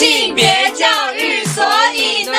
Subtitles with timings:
[0.00, 1.62] 性别教育，所
[1.94, 2.38] 以呢？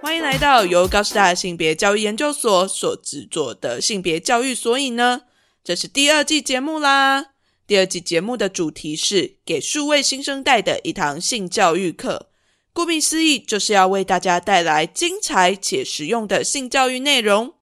[0.00, 5.24] 欢迎来到由高师大性别教育研究所所制作的性别教育，所以呢，
[5.62, 7.26] 这是第二季节目啦。
[7.66, 12.30] 第二季节目的主题是给数位新生代的一堂性教育课。
[12.72, 17.52] 顾名思义，就是要为大家带来精彩且实用的性教育内容。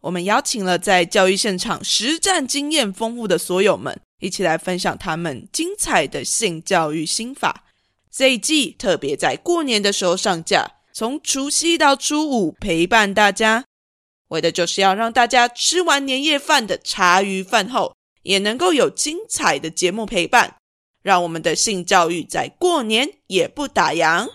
[0.00, 7.64] 我们邀请了在教育现场实战经验丰富的所有们，一起来分享他们精彩的性教育心法。
[8.10, 13.64] 这一季特别在过年的时候上架，从除夕到初五陪伴大家，
[14.28, 20.56] 为的就是要让大家吃完年夜饭的茶余饭后，也能够有精彩的节目陪伴，
[21.02, 24.28] 让我们的性教育在过年也不打烊。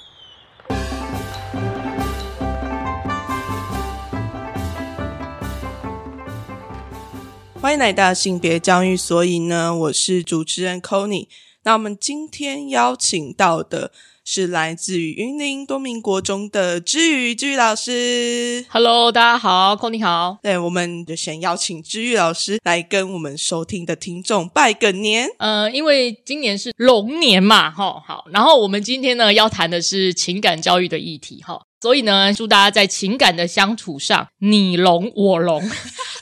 [7.64, 11.30] 欢迎来到性别教育，所以呢，我是主持人 c o n y
[11.64, 13.94] 那我们今天邀请到的
[14.26, 18.66] 是来自于云林多民国中的知宇知宇老师。
[18.68, 20.38] Hello，大家好 c o n y 好。
[20.44, 25.30] 对，我们就先邀请知宇老师来跟我们收听的听众拜个年。
[25.38, 28.26] 呃，因为今年是龙年嘛，哈，好。
[28.34, 31.62] 然后我们今天呢要谈的是情感教育的议题，哈。
[31.80, 35.62] 所以呢，祝大家在情感的相处上，你龙我龙，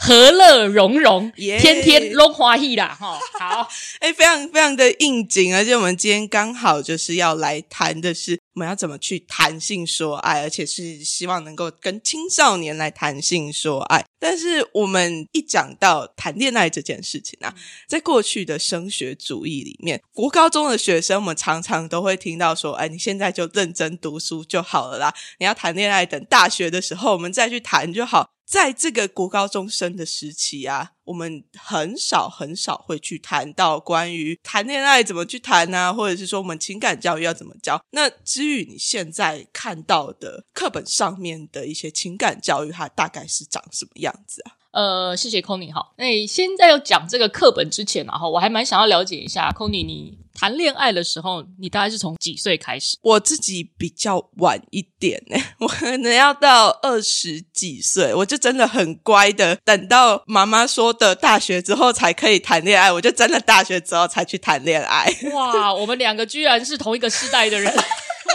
[0.04, 3.20] 和乐融融，耶天天龙华喜啦，哈。
[3.40, 14.04] 好，哎，非常非常的应景，而且我们今天刚好就是要来谈的是我们要怎么去谈性说爱，而且是希望能够跟青少年来谈性说爱。
[14.20, 17.54] 但是我们一讲到谈恋爱这件事情啊，
[17.88, 37.82] 在过去的升学主义里面，国高中的学生，我们常常都会听到说：“哎，你现在就认真读书就好了啦，你要谈恋爱，等大学的时候我们再去谈就好。”在这个国高中生的时期啊，我们很少很少会去谈到关于谈恋爱怎么去谈啊，或者是说我们情感教育要怎么教。
[37.92, 44.60] 那至于你现在看到的课本上面的一些情感教育，它大概是长什么样子啊？
[44.72, 45.94] 呃，谢谢 c o n y 好。
[45.98, 52.98] 那现在要讲这个课本之前，然后我还蛮想要了解一下 c o n y 你谈恋爱的时候，你大概是从几岁开始？
[53.02, 65.14] 我自己比较晚一点呢， 我可能要到二十几岁，我就真的很乖的，等到妈妈说的大学之后才可以谈恋爱，我就真的大学之后才去谈恋爱。
[65.34, 67.74] 哇，我们两个居然是同一个世代的人，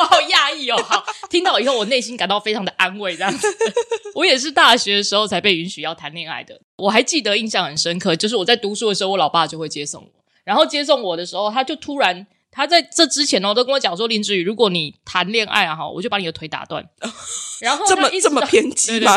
[0.01, 0.77] 我好讶异哦！
[0.83, 3.49] 好，听到以后我内心感到非常的安慰，这样子。
[4.15, 10.11] 我也是大学的时候才被允许要谈恋爱的，我还记得印象很深刻，就是我在读书的时候，我老爸就会接送我，
[10.45, 12.27] 然后接送我的时候，他就突然。
[12.53, 16.83] 他在这之前哦，都跟我讲说，林志宇，如果你谈恋爱啊，哈，我就把你的腿打断。
[17.61, 19.15] 然后这么一这么偏激吗？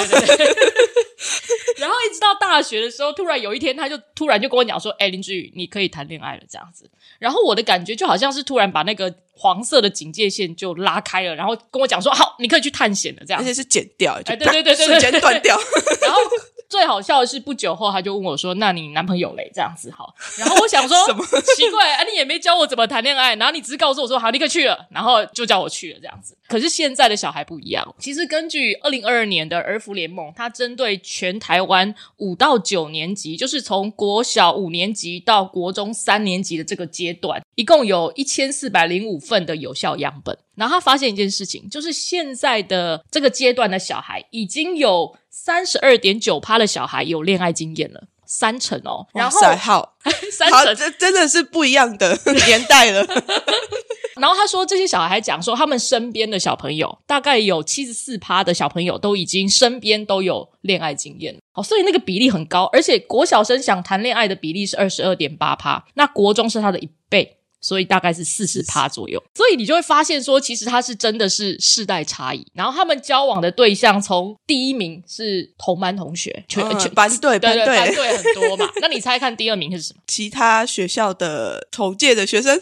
[2.33, 6.89] 到大学的时候，突然有一天，他就突然就跟我讲说：“哎、林志宇，你可以谈恋爱了。”这样子。
[7.17, 15.57] 然后我的感觉就好像是突然把那个黄色的警戒线就拉开了，然后跟我讲说：“好，你可以去探险了。”这样而且是剪掉，就哎对对对对对瞬间断掉。
[16.01, 16.19] 然后
[16.69, 20.13] 最好笑的是，不久后他就问我说：“那你男朋友嘞？”这样子好。
[20.37, 22.03] 然后我想说， 什么奇怪啊？
[22.03, 26.37] 你也没教我怎么谈恋爱，然后你只是告诉我说：“好，立刻去了。”然后就叫我去了这样子。
[26.47, 27.95] 可是现在的小孩不一样。
[27.97, 40.37] 其实根据二零二二年的儿福联盟，它针对全台湾五到九年级，就是从国小五年级到国中三年级的这个阶段，一共有一千四百零五份的有效样本。
[40.55, 49.07] 然后他发现一件事情，就是现在的这个阶段的小孩，已经有三十二点九趴的小孩有恋爱经验了，三成哦。
[49.13, 53.05] 然后哇塞，好， 好，三成这真的是不一样的 年代了。
[54.17, 67.37] 然后他说，这些小孩还讲说，他们身边的小朋友大概有七十四趴的小朋友都已经身边都有恋爱经验，哦，所以那个比例很高，而且国小生想谈恋爱的比例是二十二点八趴，那国中是他的一倍。
[67.61, 72.45] 所以大概是四十趴左右，所以你就会发现说，其实他是真的是世代差异。
[72.53, 78.71] 然后他们交往的对象，从第一名是同班同学，全、嗯全班队对对班对很多嘛。
[78.81, 80.01] 那你猜看第二名是什么？
[80.07, 82.61] 其他学校的同届的学生，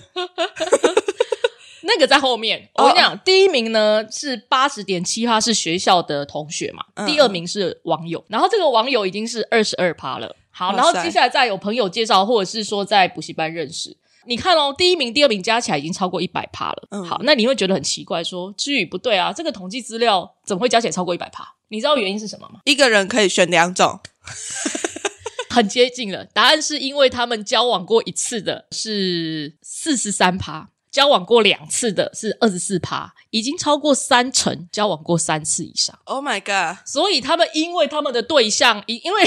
[1.84, 10.36] 那个在后面，哦我跟你讲，第一名呢是八十点七趴是学校的同学嘛，嗯第二名是网友，然后这个网友已经是二十二趴了。
[10.50, 13.96] 好，然后接下来再有朋友介绍，或者是说在补习班认识。
[14.28, 16.88] 你看哦，第一名、第二名加起来已经超过一百趴了。
[16.92, 21.56] 嗯好，那你会觉得很奇怪说，至于不对啊，这个统计资料怎么会加起来超过一百趴？
[21.70, 22.60] 你知道原因是什么吗？
[22.66, 24.00] 一个人可以选两种。
[25.50, 35.98] 很接近了，答案是因为他们交往过一次的是四十三趴，交往过两次的是二十四趴，已经超过三成交往过三次以上。
[36.04, 36.86] Oh my god！
[36.86, 39.24] 所以他们因为他们的对象，因因为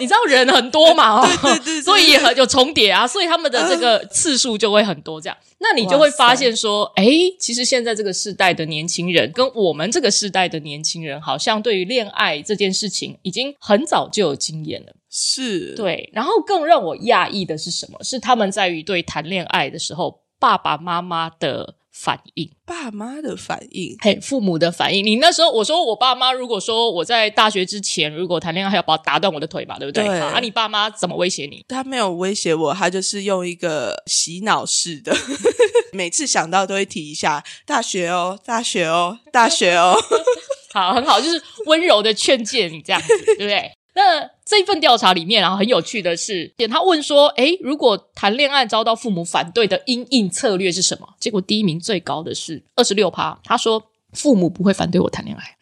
[0.00, 1.20] 你知道人很多嘛？
[1.20, 5.20] 哦，对对对对 所以也很有重叠啊，所以他们的这个次数就会很多。
[5.20, 7.06] 这样，那你就会发现说，哎，
[7.38, 14.92] 其实现在这个世代的年轻人跟我们这个世代的年轻人，好像对于恋爱这件事情已经很早就有经验了。
[15.10, 17.98] 是，对，然后更让我讶异的是什么？
[18.02, 22.50] 是他们在于对谈恋爱的时候，爸爸妈妈的反应。
[22.66, 23.96] 爸妈的反应。
[24.00, 25.04] 嘿，父母的反应。
[25.04, 30.04] 你那时候我说我爸妈，如果说我在大学之前如果谈恋爱，还要把我打断我的腿嘛，对不对？
[30.04, 31.64] 对好啊，你爸妈怎么威胁你？
[31.68, 35.16] 他没有威胁我，他就是用一个洗脑式的，
[35.92, 39.96] 每次想到都会提一下大学哦，大学哦，大学哦。
[40.74, 43.72] 好，很好，就是温柔的劝诫你这样子，对不对？
[43.96, 53.82] 那这份调查里面，然后很有趣的是，他问说：“诶，如果谈恋爱遭到父母反对的因应策略是什么？”结果第一名最高的是二十六趴，他说
[54.12, 55.56] ：“父母不会反对我谈恋爱。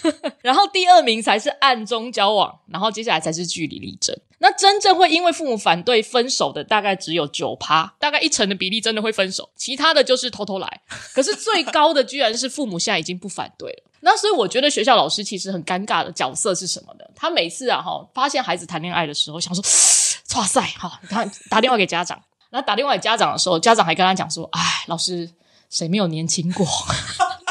[0.40, 4.18] ”然后第二名才是暗中交往，然后接下来才是据理力争。
[4.40, 10.80] 那真正会因为父母反对分手的，大概只有九趴，大概一成的比例真的会分手，其他的就是偷偷来。
[11.12, 13.82] 可是最高的居然是父母现在已经不反对了。
[14.00, 17.04] 那所以我觉得学校老师其实很尴尬的角色是什么呢？
[17.16, 19.60] 他每次啊哈发现孩子谈恋爱的时候，想说
[20.36, 25.28] 哇塞哈，他打电话给家长，然后打电话给家长的时候，家长还跟他讲说：“哎，老师，
[25.68, 26.64] 谁没有年轻过？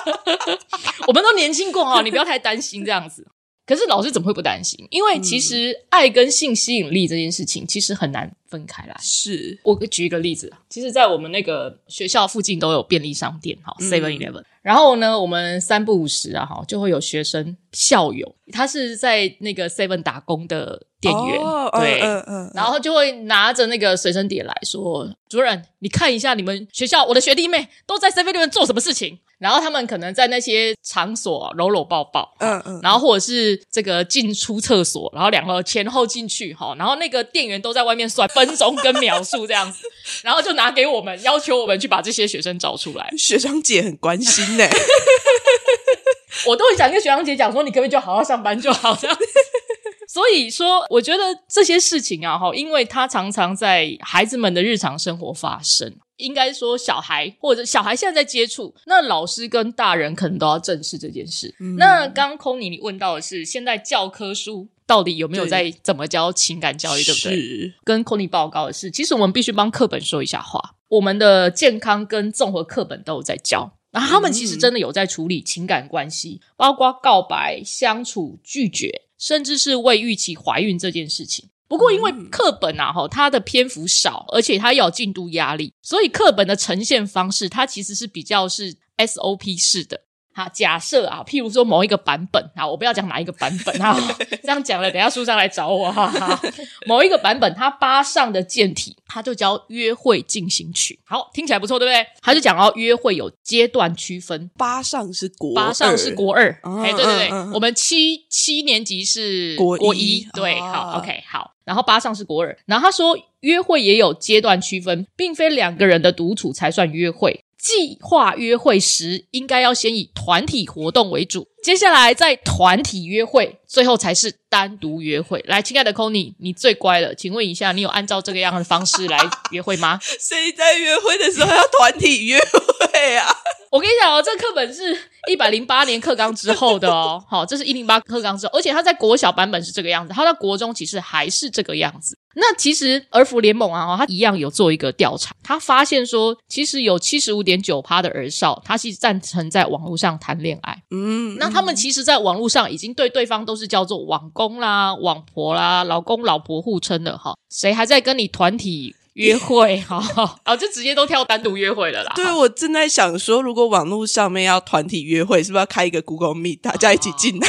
[1.06, 3.28] 我们都年轻过哈，你不要太担心这样子。”
[3.68, 4.88] 可是老师怎么会不担心？
[4.90, 8.96] 因为其实爱跟性吸引力这件事情其实很难分开来。
[9.02, 14.42] 是我举一个例子，其实，在我们那个学校附近都有便利商店，哈，Seven Eleven。
[14.62, 39.80] 然后呢，我们三不五时啊，哈，就会有学生校友，他是在那个 Seven 打工的店员，哦对，嗯嗯然后就会拿着那个随身碟来说：“主任，你看一下你们学校我的学弟妹都在 Seven Eleven 做什么事情。”然后他们可能在那些场所搂搂抱抱，嗯嗯，然后或者是这个进出厕所，然后两个前后进去哈，然后那个店员都在外面算分钟跟秒数这样子，
[40.24, 43.10] 然后就拿给我们，要求我们去把这些学生找出来。
[43.18, 44.66] 学长姐很关心呢。
[46.46, 49.18] 我都很想跟学长姐讲说，你可不可以就好好上班就好这样。
[50.08, 55.96] 所以说，我觉得这些事情啊，哈，因为它常常在孩子们的日常生活发生。
[56.18, 61.54] 应该说，小孩或者小孩现在在接触，那老师跟大人可能都要正视这件事。
[61.78, 67.74] 那刚刚 Kony 你问到的是，现在教科书到底有没有在怎么教情感教育，对不对？
[67.84, 70.76] 跟 Kony 报告的是，其实我们必须帮课本说一下话。
[70.90, 81.50] 我们的健康跟综合课本都有在教，然后他们其实真的有在处理情感关系，包括告白、相处、拒绝，甚至是未预期怀孕这件事情。
[81.68, 90.07] 不过，因为课本啊，哈，它的篇幅少，而且它有进度压力，所以课本的呈现方式，它其实是比较是 SOP 式的。
[90.38, 94.00] 哈，假设啊，譬如说某一个版本啊，我不要讲哪一个版本哈，
[94.44, 96.40] 这样讲了，等一下书上来找我哈哈。
[96.86, 101.00] 某一个版本，它八上的健体，它就叫约会进行曲。
[101.04, 102.06] 好，听起来不错，对不对？
[102.22, 111.52] 它就讲到约会有阶段区分，八上是国，八上是国二，嗯哎，对对对，我们七七年级是国一国一，对，啊好，OK，好。
[111.66, 117.44] 然后八上是国二，然后他说约会也有阶段区分，并非两个人的独处才算约会。
[117.68, 125.44] 计划约会时，应该要先以团体活动为主，接下来在团体约会，最后才是单独约会。
[125.50, 129.20] 来，亲爱的 Kony，你最乖了，请问一下，你有按照这个样的方式来
[129.52, 130.00] 约会吗？
[130.18, 133.28] 谁在约会的时候要团体约会啊？
[133.70, 134.98] 我跟你讲哦，这课本是
[135.30, 142.18] 一百零八年课纲之后的哦，好，这是一零八课纲之后，而且它在国小版本是这个样子，它在国中其实还是这个样子。
[142.40, 150.84] 那其实儿福联盟啊，它一样有做一个调查，他发现说，其实有七十五点九趴的儿少，他是赞成在网络上谈恋爱。
[150.92, 160.02] 嗯，那他们其实，在网络上已经对对方都是叫做网公啦、网婆啦、老公老婆互称的哈，谁还在跟你团体约会 哈？
[160.44, 162.12] 啊，就直接都跳单独约会了啦。
[162.16, 167.48] 对，我正在想说，如果网络上面要团体约会，是不是要开一个 Google Meet，大家一起进来？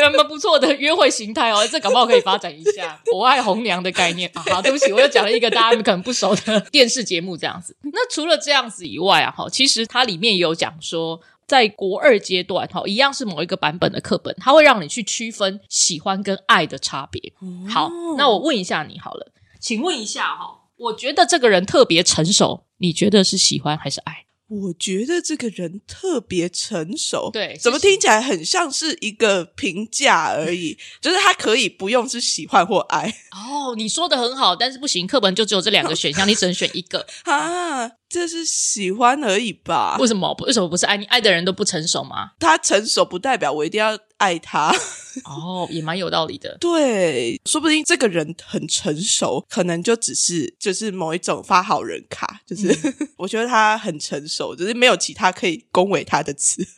[0.00, 4.42] 还蛮不错的约会形态哦， 这搞不好可以发展一下“我爱红娘”的概念啊。
[4.50, 7.76] 好，对不起，我又讲了一个大家可能不熟的电视节目这样子。
[7.82, 17.32] 那除了这样子以外啊，哈，其实它里面有讲说，在国二阶段，哈，一样是某一个版本的课本，它会让你去区分喜欢跟爱的差别。
[17.68, 24.23] 好，那我问一下你好了，请问一下哈，我觉得这个人特别成熟，你觉得是喜欢还是爱？
[24.46, 30.76] 我觉得这个人特别成熟，对怎么听起来很像是一个评价而已？
[31.00, 37.06] 就是他可以不用是喜欢或爱哦，你说的很好，但是不行，课本就只有这两个选项，你只能选一个。
[37.24, 39.96] 啊，这是喜欢而已吧？
[39.98, 40.34] 为什么？
[40.46, 41.06] 为什么不是爱你？
[41.06, 42.32] 爱的人都不成熟吗？
[42.38, 44.74] 他成熟不代表我一定要爱他。
[45.24, 46.56] 哦，也蛮有道理的。
[46.58, 52.76] 对，说不定这个人很成熟，可能就只是就是某一种发好人卡，就是、
[53.16, 56.66] 我觉得他很成熟，就是没有其他可以恭维他的词。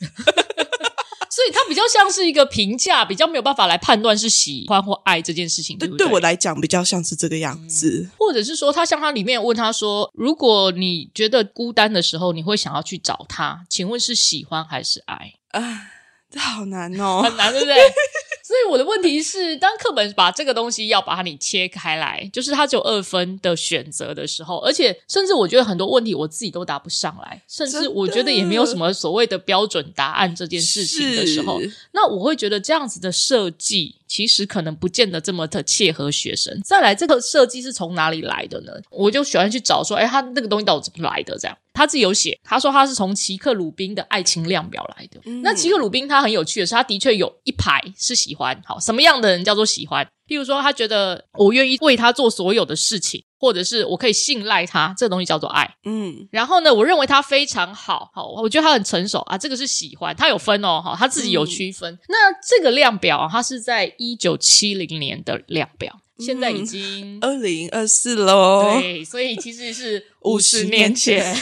[1.29, 6.05] 所以他比较像是一个评价，比较没有办法来判断是喜欢或爱这件事情，对不对？
[6.05, 8.09] 对我来讲，比较像是这个样子。
[8.17, 15.91] 或者是说，他像他里面问他说：“如果你觉得孤单的时候，你会想要去找他，请问是喜欢还是爱？”啊，
[16.29, 17.75] 这好难哦，很难，对不对？
[18.47, 31.59] 所以我的问题是，当课本把这个东西要把它你切开来，就是它只有二分的选择的时候，而且甚至我觉得很多问题我自己都答不上来，甚至我觉得也没有什么所谓的标准答案这件事情的时候，
[31.91, 36.61] 那我会觉得这样子的设计其实可能不见得这么的切合学生。
[36.63, 38.71] 再来，这个设计是从哪里来的呢？
[38.91, 41.37] 我就喜欢去找说，哎，他那个东西到底怎么来的？
[41.37, 45.21] 这样他自己有写，他说他是从奇克鲁宾的爱情量表来的。
[45.43, 50.03] 那奇克鲁宾他很有趣的是，他的确有一排是喜欢，好什么样的人叫做喜欢？
[50.27, 55.75] 譬如说，他觉得我愿意为他做所有的事情，或者是我可以信赖他，这东西叫做爱。
[55.85, 61.97] 嗯，然后呢，我认为他非常好，好，我觉得他很成熟啊，这个是喜欢，他有分哦，好，他自己有区分。
[62.09, 71.35] 那这个量表啊，它是在一九七零年的量表，现在已经二零二四喽，对，所以其实是 五十年前，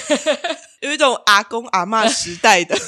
[0.86, 2.77] 有一种阿公阿妈时代的。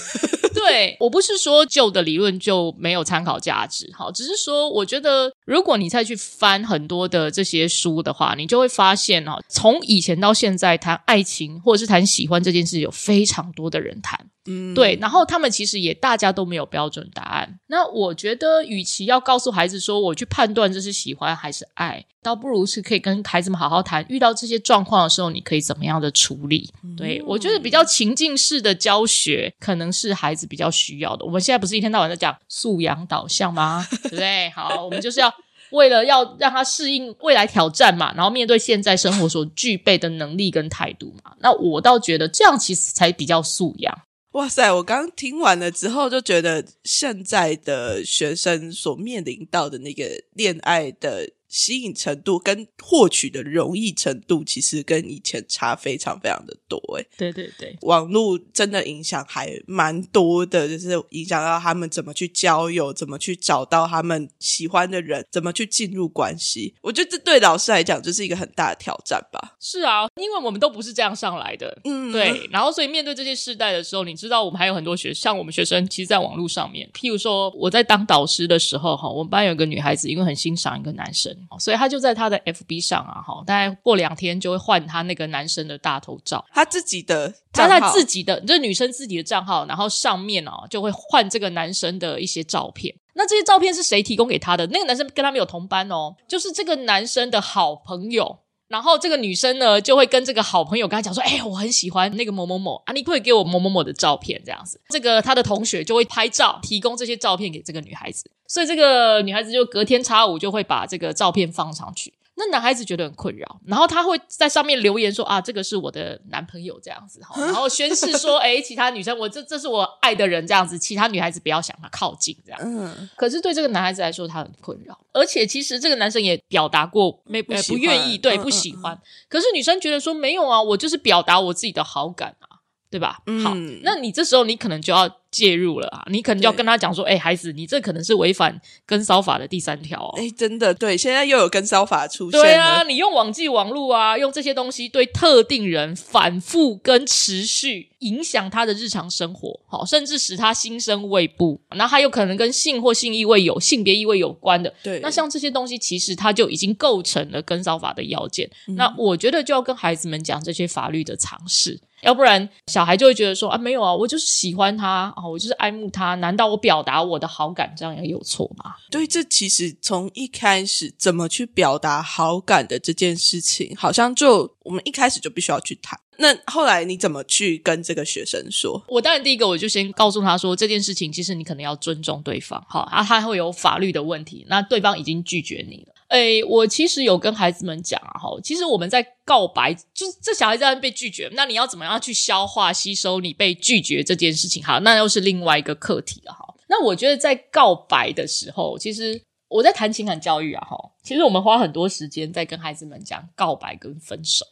[0.54, 17.60] 对我不是说旧的理论就没有参考价值，好，只是说我觉得如果你再去翻很多的这些书的话，你就会发现哦，从以前到现在谈爱情或者是谈喜欢这件事，有非常多的人谈，嗯，对，然后他们其实也大家都没有标准答案。
[17.68, 26.72] 那我觉得，与其要告诉孩子说我去判断这是喜欢还是爱，倒不如是可以跟孩子们好好谈，遇到这些状况的时候，你可以怎么样的处理？
[26.98, 31.26] 对我觉得比较情境式的教学，可能是孩子比较需要的。
[31.26, 33.88] 我们现在不是一天到晚在讲素养导向吗？
[34.04, 34.50] 对不对？
[34.52, 35.34] 好，我们就是要。
[35.72, 43.94] 为了要让他适应未来挑战嘛，然后面对现在生活所具备的能力跟态度嘛，那我倒觉得这样其实才比较素养。
[44.32, 44.72] 哇塞！
[44.72, 56.78] 我刚听完了之后，就觉得现在的学生所面临到的那个恋爱的吸引程度跟获取的容易程度，其实跟以前差非常非常的多。
[57.00, 66.76] 哎，对对对，网络真的影响还蛮多的，就是影响到他们怎么去交友，怎么去找到他们喜欢的人，怎么去进入关系。
[66.84, 69.56] 我觉得这对老师来讲就是一个很大的挑战吧。
[69.60, 72.48] 是啊，因为我们都不是这样上来的，嗯，对。
[72.52, 92.94] 然后，所以面对这些世代的时候，你知道，我们还有很多学，像我们学生，其实在网络上面，譬如说我在当导师的时候，哈，我们班有一个女孩子，因为很欣赏一个男生，所以他就在他的 FB 上啊，哈，大概过两天就会换他那个男生的大头照，他自己的他在自己的，这女生自己的账号，然后上面哦就会换这个男生的一些照片。
[93.14, 94.68] 那这些照片是谁提供给他的？
[94.68, 98.40] 那个男生跟他没有同班哦，就是这个男生的好朋友。
[98.68, 108.30] 然后这个女生呢，就会跟这个好朋友跟她讲说：“哎、我很喜欢那个某某某啊，你可不可以给我某某某的照片？”这样子，这个她的同学就会拍照，提供这些照片给这个女孩子。
[108.48, 112.14] 所以这个女孩子就隔天差五就会把这个照片放上去。
[112.40, 128.96] 那男孩子觉得很困扰，然后他会在上面留言说：“啊，这个是我的男朋友这样子。”哈，然后宣誓说：“哎，其他女生，我这这是我爱的人这样子，其他女孩子不要想他靠近这样。”嗯，可是对这个男孩子来说，他很困扰，而且其实这个男生也表达过没呃不不愿意，对嗯不喜欢。
[129.28, 133.18] 可是女生觉得说没有啊，我就是表达我自己的好感啊，对吧？
[133.26, 140.14] 嗯好，那你这时候你可能就要介入了啊，你可能就要跟他讲说，哎，孩子，你这可能是违反跟骚法的第三条哦。
[140.18, 154.74] 哎，真的对，现在又有跟骚法出现了，对啊，你用网际网络啊，用这些东西对特定人反复跟持续影响他的日常生活，好，甚至使他心生畏怖，那还有可能跟性或性意味有性别意味有关的。
[154.82, 158.50] 对那像这些东西，其实它就已经构成了跟骚法的要件。
[158.76, 161.80] 那我觉得就要跟孩子们讲这些法律的常识。
[162.02, 168.76] 要不然，小孩就会觉得说啊，没有啊，我就是喜欢他啊，我就是爱慕他，难道我表达我的好感这样也有错吗？
[168.92, 176.00] 对，这其实从一开始怎么去表达好感的这件事情，好像就我们一开始就必须要去谈。
[176.20, 178.84] 那后来你怎么去跟这个学生说？
[178.88, 185.94] 我当然第一个我就先告诉他说，这件事情其实你可能要尊重对方，好啊，他会有法律的问题，那对方已经拒绝你了。
[186.10, 194.64] 诶，我其实有跟孩子们讲啊，哈，其实我们在告白，就是这小孩子在被拒绝，那你要怎么样去消化吸收你被拒绝这件事情？
[194.64, 196.56] 好，那又是另外一个课题了，哈。
[196.70, 204.46] 那我觉得在告白的时候，其实我在谈情感教育啊，哈，其实我们花很多时间在跟孩子们讲告白跟分手。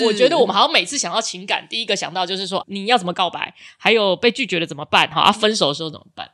[0.00, 5.08] 我我觉得我们好像每次想到情感，第一个想到就是说你要怎么告白，还有被拒绝了怎么办？
[5.08, 6.28] 哈，啊，分手的时候怎么办？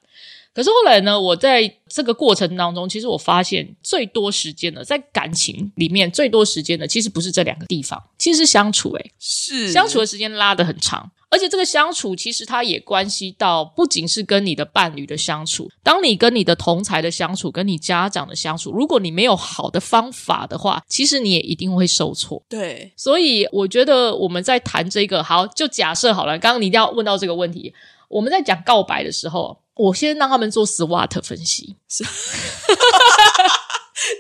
[0.59, 9.13] 可是后来呢，我在这个过程当中，其实我发现最多时间的在感情里面最多时间的，其实不是这两个地方，其实是相处、欸。
[9.21, 22.43] 是相处的时间拉得很长，而且这个相处其实它也关系到不仅是跟你的伴侣的相处，当你跟你的同才的相处，跟你家长的相处，如果你没有好的方法的话，其实你也一定会受挫。
[22.49, 27.73] 对，所以我觉得我们在谈这个，好，就假设好了，刚刚你一定要问到这个问题，
[28.09, 31.77] 我们在讲告白的时候，我先让他们做 SWOT 分析。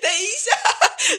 [0.03, 0.50] 等一下，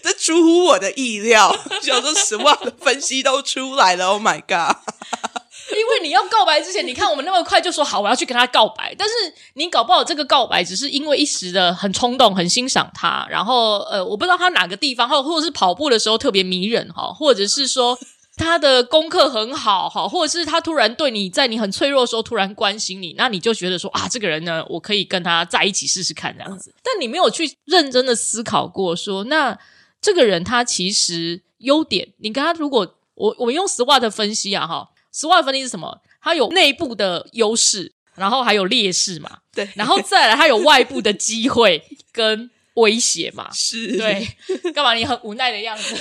[0.03, 4.75] 这出乎我的意料， 想说实话的分析都出来了，Oh my god！
[5.71, 9.13] 因为你要告白之前，你看我们那么快就说好，我要去跟他告白，但是
[9.53, 17.97] 你搞不好这个告白只是因为一时的很冲动，很欣赏他，然后呃，我不知道他哪个地方，或或者是跑步的时候特别迷人哈，或者是说
[18.39, 29.59] 他的功课很好哈，或者是他突然对你在你很脆弱的时候突然关心你，那你就觉得说啊，这个人呢，我可以跟他在一起试试看这样子，但你没有去认真的思考过说，那
[30.01, 34.89] 这个人他其实优点，你跟他如果我我们用 SWOT 分析啊哈。
[35.11, 35.99] SWOT 分析是什么？
[36.21, 39.39] 他有内部的优势，然后还有劣势嘛？
[39.51, 43.49] 对，然后再来他有外部的机会跟威胁嘛？
[43.51, 44.27] 是，对。
[44.71, 44.93] 干嘛？
[44.93, 45.95] 你很无奈的样子？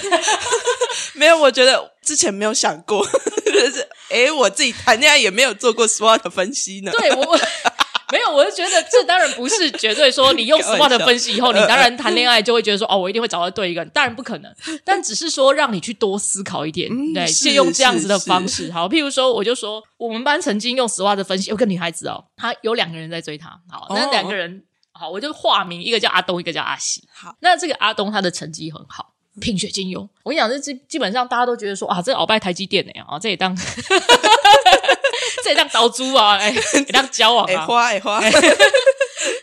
[1.17, 3.05] 没有，我觉得之前没有想过，
[3.45, 6.91] 就 是诶，我自己谈恋爱也没有做过 SWOT 分析呢。
[6.93, 7.39] 对我。
[8.11, 14.51] 没有，我就觉得这当然不是绝对说你用 SWOT 分析以后，你当然谈恋爱就会觉得说哦，我一定会找到对一个人，当然不可能。
[14.83, 18.73] 但只是说让你去多思考一点，对，借用这样子的方式。
[18.73, 23.51] 好，譬如说，我就说我们班曾经用 SWOT 分析，有个女孩子哦，她有两个人在追她。
[23.71, 27.07] 好，那两个人好，我就化名，一个叫阿东，一个叫阿西。
[27.13, 29.13] 好，那这个阿东他的成绩很好。
[29.39, 33.55] 品学兼优，我跟你讲，这基基本上大家都觉得说啊，这鳌拜台积电呢啊，这也当
[35.45, 38.21] 这也当倒猪啊，哎，也当交往啊，花哎花。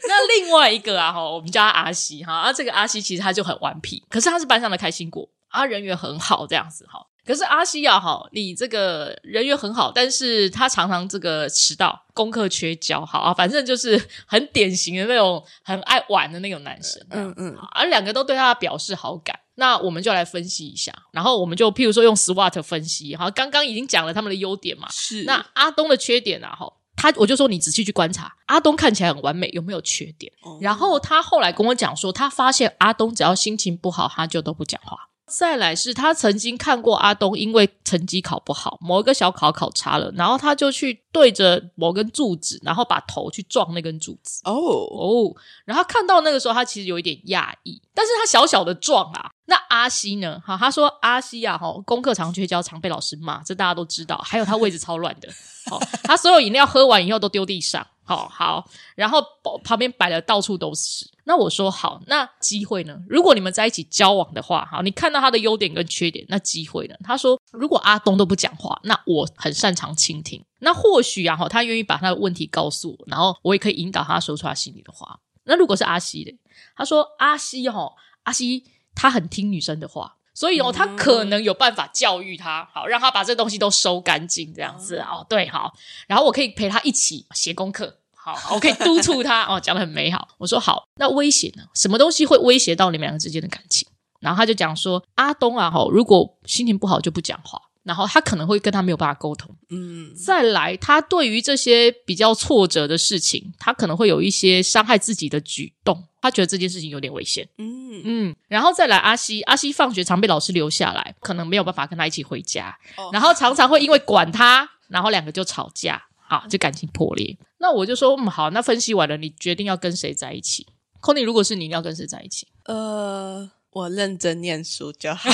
[0.08, 7.06] 那另外一个啊，哈，我们叫他阿西哈，啊，这个阿西其实他就很顽皮，可是他是班上的开心果，啊，人缘很好，这样子哈。
[7.26, 19.40] 可是阿西亚，哈，你这个人缘很好，但是他常常这个迟到，功课缺交，好啊，反正就是很典型的那种很爱玩的那种男生，嗯嗯，而两个都对他表示好感。
[19.58, 25.24] 那我们就来分析一下，然后我们就譬如说用 SWOT 分析，哈，刚刚已经讲了他们的优点嘛，是。
[25.24, 30.32] 那阿东的缺点啊，哈，他我就说你仔细去观察，阿东看起来很完美，有没有缺点？
[30.60, 34.98] 然后他后来跟我讲说，他发现阿东只要心情不好，他就都不讲话。
[35.28, 44.42] 再来是他曾经看过阿东因为成绩考不好，某一个小考考差了，然后他就去对着某根柱子，然后把头去撞那根柱子。
[44.46, 45.36] 哦哦，
[45.66, 49.32] 然后看到那个时候，他其实有一点讶异，但是他小小的撞啊。
[49.46, 50.42] 那阿西呢？
[50.46, 54.18] 哈，他说阿西啊，哈，功课常缺交，常被老师骂，这大家都知道。
[54.18, 55.30] 还有他位置超乱的，
[55.70, 57.86] 好，他所有饮料喝完以后都丢地上。
[58.08, 58.64] 好好，
[58.96, 59.20] 然后
[59.64, 61.10] 旁边摆的到处都是。
[61.24, 62.96] 那我说好，那机会呢？
[63.10, 66.96] 如果你们在一起交往的话，好，你看到他的优点跟缺点，那机会呢？
[67.04, 70.40] 他说，如果阿东都不讲话，那我很擅长倾听。
[70.60, 75.20] 那或许啊，哈，他愿意把他的问题告诉我，然后我也可以引导他说出他心里的话。
[75.46, 76.32] 那如果是阿西的，
[76.78, 78.64] 他说阿西哈，阿西
[78.96, 80.16] 他很听女生的话。
[80.38, 85.74] 所以哦，他可能有办法教育他，好让他把这东西都收干净，这样子哦，对，好，
[86.08, 90.28] 然后我可以陪他一起写功课，好，我可以督促他 哦，讲的很美好。
[90.38, 91.64] 我说好，那威胁呢？
[91.74, 93.88] 什么东西会威胁到你们两个之间的感情？
[94.20, 99.56] 然后他就讲说，阿东啊，吼，如果心情不好就不讲话，然后他可能会跟他没有办法沟通。
[99.70, 106.04] 嗯，再来，他对于这些比较挫折的事情，他可能会有一些伤害自己的举动。
[106.22, 112.76] 他觉得这件事情有点危险，嗯嗯，然后再来阿西，阿西放学常被老师留下来，可能没有办法跟他一起回家，
[113.14, 117.38] 然后常常会因为管他，然后两个就吵架，啊，就感情破裂。
[117.60, 120.64] 那我就说，嗯，好，那分析完了，你决定要跟谁在一起
[121.00, 122.48] c o n y 如果是你，要跟谁在一起？
[122.64, 125.30] 呃，我认真念书就好。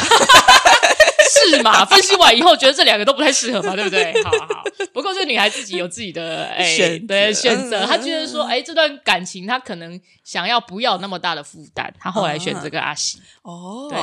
[1.32, 1.84] 是嘛？
[1.90, 4.14] 分析完以后，觉得这两个都不太适合嘛，对不对？
[4.24, 4.64] 好好。
[4.94, 7.86] 不过这女孩自己有自己的哎，对选择。
[7.86, 13.20] 她觉得说，哎，这段感情她可能想要不要那么大的负担，她后来选择跟阿喜。
[13.44, 14.00] 哦，对。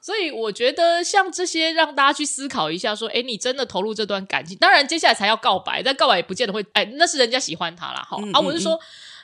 [0.00, 8.02] 所以我觉得像这些，让大家去思考一下，说，哎，你真的投入这段感情，当然接下来才要告白，但告白也不见得会，哎，那是人家喜欢他了。
[8.08, 8.78] 好啊，我是说。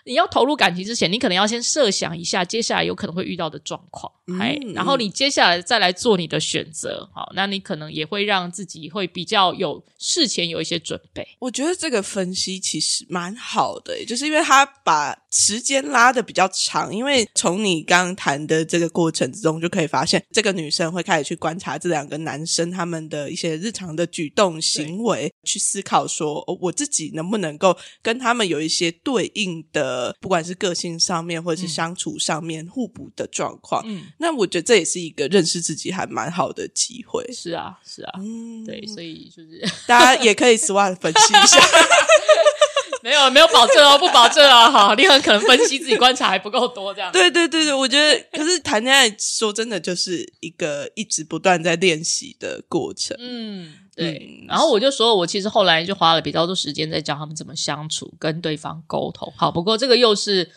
[0.06, 11.26] 你要投入感情之前，你可能要先设想一下接下来有可能会遇到的状况，哎，然后你接下来再来做你的选择，好，那你可能也会让自己会比较有事前有一些准备。
[11.40, 30.16] 我觉得这个分析其实蛮好的，就是因为他把时间拉的比较长，因为从你刚谈的这个过程之中就可以发现，这个女生会开始去观察这两个男生他们的一些日常的举动行为，去思考说，我自己能不能够跟他们有一些对应的。
[30.20, 33.82] 不管是个性上面或者是相处上面互补的状况。
[33.86, 37.24] 嗯，那我觉得这也是一个认识自己还蛮好的机会。
[37.32, 41.60] 是啊，是啊，嗯，对，所以就是 大家也可以 SWOT 分析一下。
[43.06, 47.12] 没有没有保证哦，不保证啊，好，你很可能分析自己观察还不够多，这样。
[47.12, 53.16] 对对对对，我觉得，可是谈恋爱说真的就是一个一直不断在练习的过程。
[53.20, 54.18] 嗯，对。
[54.28, 59.32] 嗯然后我就说，我其实后来就花了比较多时间在教他们怎么相处，跟对方沟通。
[59.36, 60.50] 好，不过这个又是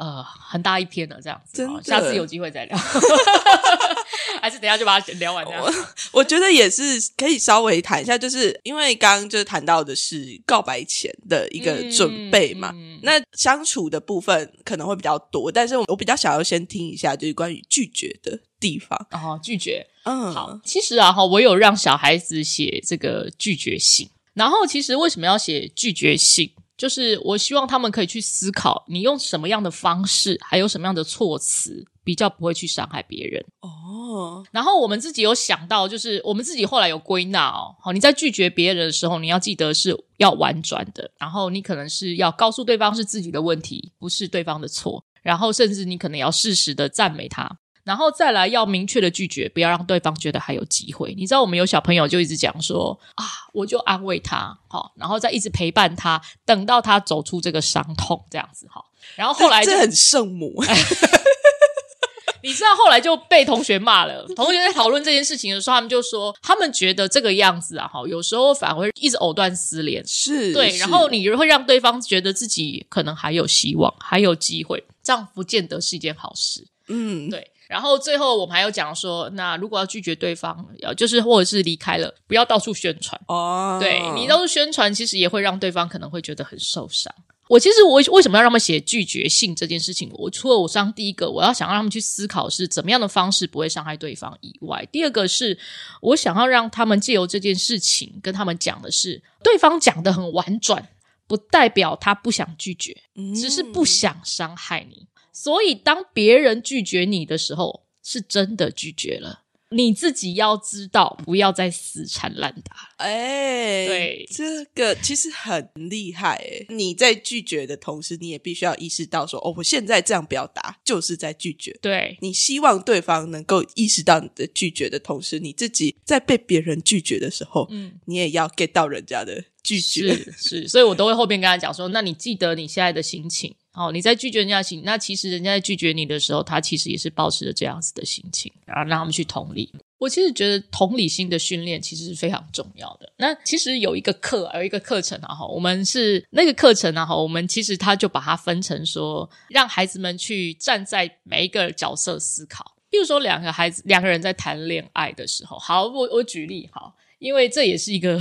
[0.00, 1.58] 呃很大一篇了，这样子。
[1.58, 2.76] 真下次有机会再聊，
[4.40, 5.62] 还是等一下就把它聊完这样。
[6.12, 6.82] 我觉得也是
[7.18, 18.98] 可以稍微谈一下，就是因为刚刚就是谈到的是告白前的一个准备嘛，嗯嗯那相处的部分可能会比较多，但是我比较想要先听一下，就是关于拒绝的地方。
[19.12, 19.86] 哦，拒绝。
[20.04, 26.54] 嗯，好，其实啊哈，我有让小孩子写这个拒绝信，然后其实为什么要写拒绝信？
[26.80, 33.44] 就是我希望他们可以去思考，你用什么样的方式，还有什么样的措辞，比较不会去伤害别人。
[33.60, 51.14] 哦，然后我们自己有想到，就是我们自己后来有归纳哦，好，你在拒绝别人的时候，你要记得是要婉转的，然后你可能是要告诉对方是自己的问题，不是对方的错，然后甚至你可能要适时的赞美他，然后再来要明确的拒绝，不要让对方觉得还有机会。
[51.14, 58.84] 你知道，我们有小朋友就一直讲说啊，我就安慰他，好，然后再一直陪伴他，等到他走出这个伤痛，这样子哈。
[59.16, 60.54] 然后后来就这很圣母，
[62.42, 64.26] 你知道后来就被同学骂了。
[64.36, 70.06] 同学在讨论这件事情的时候，他们就说，他们觉得这个样子啊，哈，有时候反而会一直藕断丝连。
[70.06, 76.66] 是对，然后你会让对方觉得自己可能还有希望，还有机会，这样不见得是一件好事。
[76.88, 83.20] 嗯，对，然后最后我们还有讲说，那如果要拒绝对方，要就是或者是离开了，不要到处宣传。
[83.28, 87.14] 哦，对你到处宣传，其实也会让对方可能会觉得很受伤。
[87.48, 90.10] 我其实我为什么要让他们写拒绝信这件事情？
[90.14, 95.56] 我除了我上第一个，我要想让他们去思考是怎么样的方式不会伤害对方以外，第二个是
[96.00, 100.88] 我想要让他们借由这件事情跟他们讲的是，对方讲的很婉转，
[101.28, 105.06] 不代表他不想拒绝，嗯只是不想伤害你。
[105.32, 109.44] 所以当别人拒绝你的时候，是真的拒绝了。
[109.72, 112.88] 你自己要知道，不要再死缠烂打。
[112.96, 116.66] 哎，对这个其实很厉害哎。
[116.70, 121.78] 你在拒绝的同时，你也必须要意识到说，哦，我现在这样表达就是在拒绝。
[121.80, 130.12] 对，你希望对方能够意识到你的拒绝的同时，你自己在被别人拒绝的时候，嗯，你也要 get 到人家的拒绝。
[130.12, 139.72] 是是，所以我都会后边跟他讲说，那你记得你现在的心情哦，你在拒绝人家的心，那其实人家在拒绝你的时候，他其实也是保持着这样子的心情，然后让他们去同理。
[139.98, 143.12] 我其实觉得同理心的训练其实是非常重要的。
[143.16, 152.74] 那其实有一个课，有一个课程啊，哈，我们是那个课程啊，哈，我们其实他就把它分成说，让孩子们去站在每一个角色思考。
[152.88, 158.18] 比如说，两个孩子两个人在谈恋爱的时候，好，我我举例好，因为这也是一个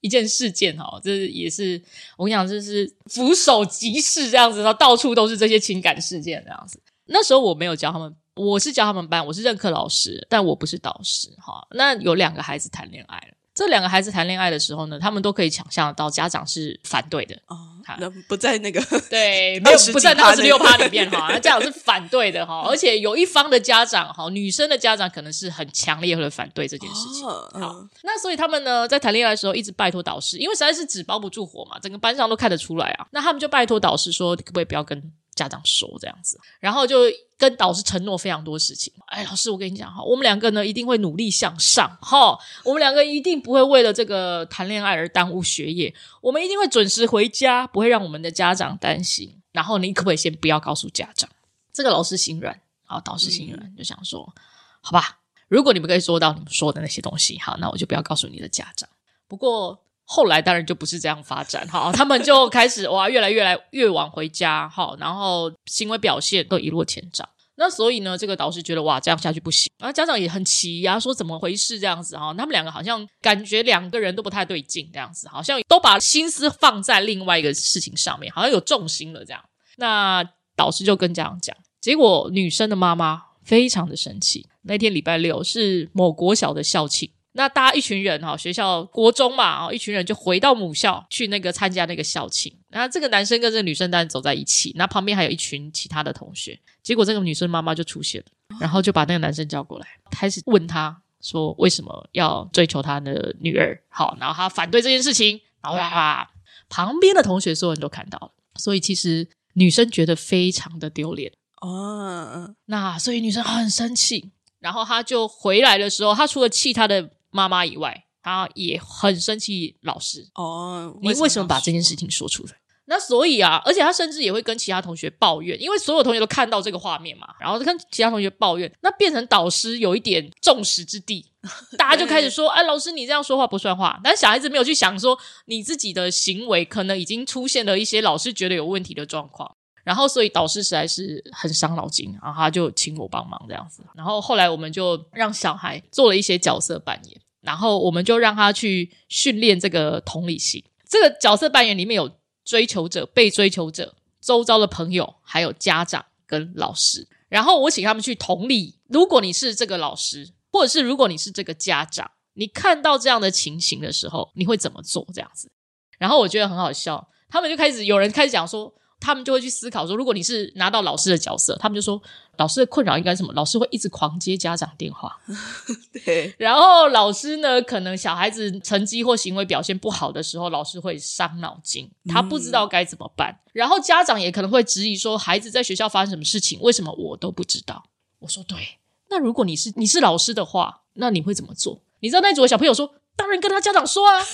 [0.00, 1.82] 一件事件哈，这也是
[2.16, 6.80] 我跟你讲，这是俯首即是这样子，然后到处都是这些情感事件这样子。
[7.06, 11.66] 那时候我没有教他们，我是教他们班，我是任课老师，但我不是导师哈。
[11.70, 27.26] 那有两个孩子谈恋爱了，这两个孩子谈恋爱的时候呢，他们都可以想象到家长是反对的，哦好，那不在那个对， 没有不在那趴二十六趴里面哈，那家长是反对的哈， 而且有一方的家长哈，女生的家长可能是很强烈的反对这件事情。
[27.26, 33.06] 哦好嗯那所以他们呢，在谈恋爱的时候一直拜托导师，因为实在是纸包不住火嘛，整个班上都看得出来啊。
[33.10, 35.00] 那他们就拜托导师说，可不可以不要跟
[35.38, 36.38] 家长说这样子？
[36.58, 36.96] 然后就
[37.36, 38.92] 跟导师承诺非常多事情。
[39.06, 49.40] 哎，老师，我跟你讲哈，我们两个呢一定会努力向上哈，我们两个一定不会为了这个谈恋爱而耽误学业，我们一定会准时回家，不会让我们的家长担心。
[49.52, 51.30] 然后你可不可以先不要告诉家长？
[51.72, 54.34] 这个老师心软，好，导师心软，就想说，
[54.80, 58.88] 好吧，如果你们可以做到你们说的那些东西，好，那我就不要告诉你的家长。
[59.28, 67.28] 不过后来当然就不是这样发展，哈，他们就开始哇，越来越来越晚回家，哈，然后行为表现都一落千丈。
[67.56, 79.44] 那所以呢，这个导师觉得哇，这样下去不行，然后家长也很奇呀、说怎么回事这样子哈，他们两个好像感觉两个人都不太对劲，这样子，好像都把心思放在另外一个事情上面，好像有重心了这样。
[79.76, 80.24] 那
[80.56, 84.48] 导师就跟家长讲，结果女生的妈妈非常的生气。
[84.62, 92.52] 那天礼拜六是某国小的校庆，那大家一群人哈，学校国中嘛，啊，一群人就回到母校去那个参加那个校庆。
[92.70, 96.58] 那这个男生跟这个女生当然走在一起，那旁边还有一群其他的同学。
[96.82, 103.78] 结果这个女生妈妈就出现了，然后就把那个男生叫过来，开始问他说为什么要追求他的女儿？
[103.88, 106.28] 好，然后他反对这件事情，然后哇，
[106.68, 108.32] 旁边的同学所有人都看到了。
[108.56, 111.32] 所以其实女生觉得非常的丢脸。
[111.60, 120.28] 哦，那所以女生很生气，然后她就回来的时候，她除了气她的妈妈以外，他也很生气老师。
[120.34, 122.52] 哦，你为什么把这件事情说出来？
[122.90, 131.22] 那所以啊，而且他甚至也会跟其他同学抱怨，因为所有同学都看到这个画面嘛，然后跟其他同学抱怨，那变成导师有一点众矢之的，
[131.76, 139.54] 大家就开始说：“哎，老师你这样说话不算话。”但是小孩子没有去想说，你自己的行为可能已经出现了一些老师觉得有问题的状况。
[139.88, 143.82] 然后，所以导师实在是很伤脑筋，然后他就请我帮忙这样子。
[143.94, 150.62] 然后后来我们就让小孩做了一些角色扮演，然后我们就让他去训练这个同理心。
[150.86, 152.10] 这个角色扮演里面有
[152.44, 157.08] 追求者、被追求者、周遭的朋友，还有家长跟老师。
[157.30, 165.06] 然后我请他们去同理，如果你是这个老师，或者是如果你是这个家长，你看到这样的情形的时候，你会怎么做？
[165.14, 165.50] 这样子。
[165.98, 168.74] 然后我觉得很好笑，他们就开始有人开始讲说。
[169.00, 172.00] 他们就会去思考说，如果你是拿到老师的角色，他们就说
[172.36, 173.32] 老师的困扰应该是什么？
[173.32, 175.18] 老师会一直狂接家长电话，
[176.04, 176.34] 对。
[176.38, 183.38] 然后老师呢，可能小孩子成绩或行为表现不好的时候，老师会伤脑筋，他不知道该怎么办。
[183.52, 187.84] 然后家长也可能会质疑说，孩子在学校发生什么事情，为什么我都不知道？
[188.20, 188.78] 我说对。
[189.10, 191.80] 那如果你是你是老师的话，那你会怎么做？
[192.00, 194.24] 你知道那组的小朋友说，当然跟他家长说啊。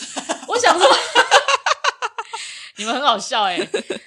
[0.48, 0.86] 我想说。
[2.76, 3.58] 你们很好笑哎！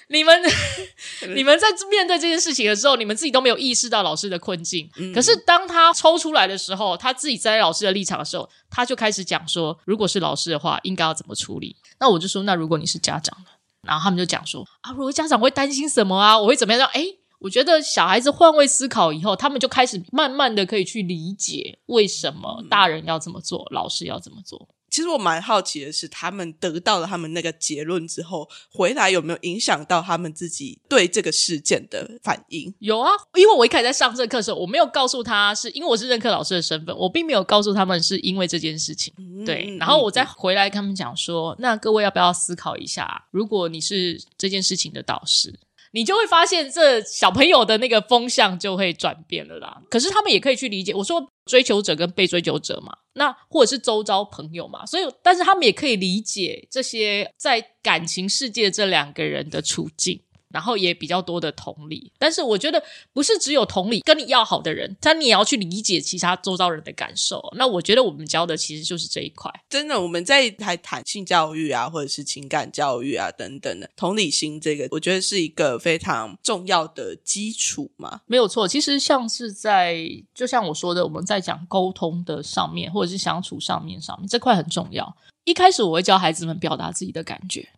[0.08, 0.42] 你们
[1.34, 4.88] 你们在面对这件事情的时候，你们自己都没有意识到老师的困境。
[5.14, 11.76] 可是当他抽出来的时候，他自己站在老师的立场的时候，他就开始讲说：如果是老师的话，应该要怎么处理？
[11.98, 13.50] 那我就说：那如果你是家长呢？
[13.82, 16.38] 然后他们就讲说：啊，如果家长会担心什么啊？
[16.38, 16.88] 我会怎么样？
[16.92, 17.06] 哎，
[17.38, 24.68] 我觉得小孩子换位思考以后，他们就开始慢慢的可以去理解为什么大人要这么做，老师要怎么做。
[24.90, 32.72] 其实我蛮好奇的是，他们得到了他们那个结论之后，回来有没有影响到他们自己对这个事件的反应？
[32.78, 39.12] 有啊，因为我一开始在上这课的时候，我没有告诉他是因为我是任课老师的身份，我并没有告诉他们是因为这件事情。
[39.44, 45.54] 对，然后我再回来跟他们讲说，那各位要不要思考一下，如果你是这件事情的导师？
[45.92, 49.80] 你就会发现，这小朋友的那个风向就会转变了啦。
[49.90, 60.22] 可是他们也可以去理解，我说追求者跟被追求者嘛，那或者是周遭朋友嘛，所以，但是他们也可以理解这些在感情世界这两个人的处境。
[60.50, 62.82] 然后也比较多的同理，但是我觉得
[63.12, 67.42] 不是只有同理跟你要好的人，但你也要去理解其他周遭人的感受。
[67.56, 69.52] 那我觉得我们教的其实就是这一块。
[69.68, 78.22] 真的，我们在还谈性教育啊，或者是情感教育啊等等的同理心，这个我觉得是一个非常重要的基础嘛。
[78.26, 85.16] 没有错，其实像是在就像我说的，我们在讲沟通的上面，或者是相处上面上面这块很重要。
[85.44, 87.68] 一开始我会教孩子们表达自己的感觉。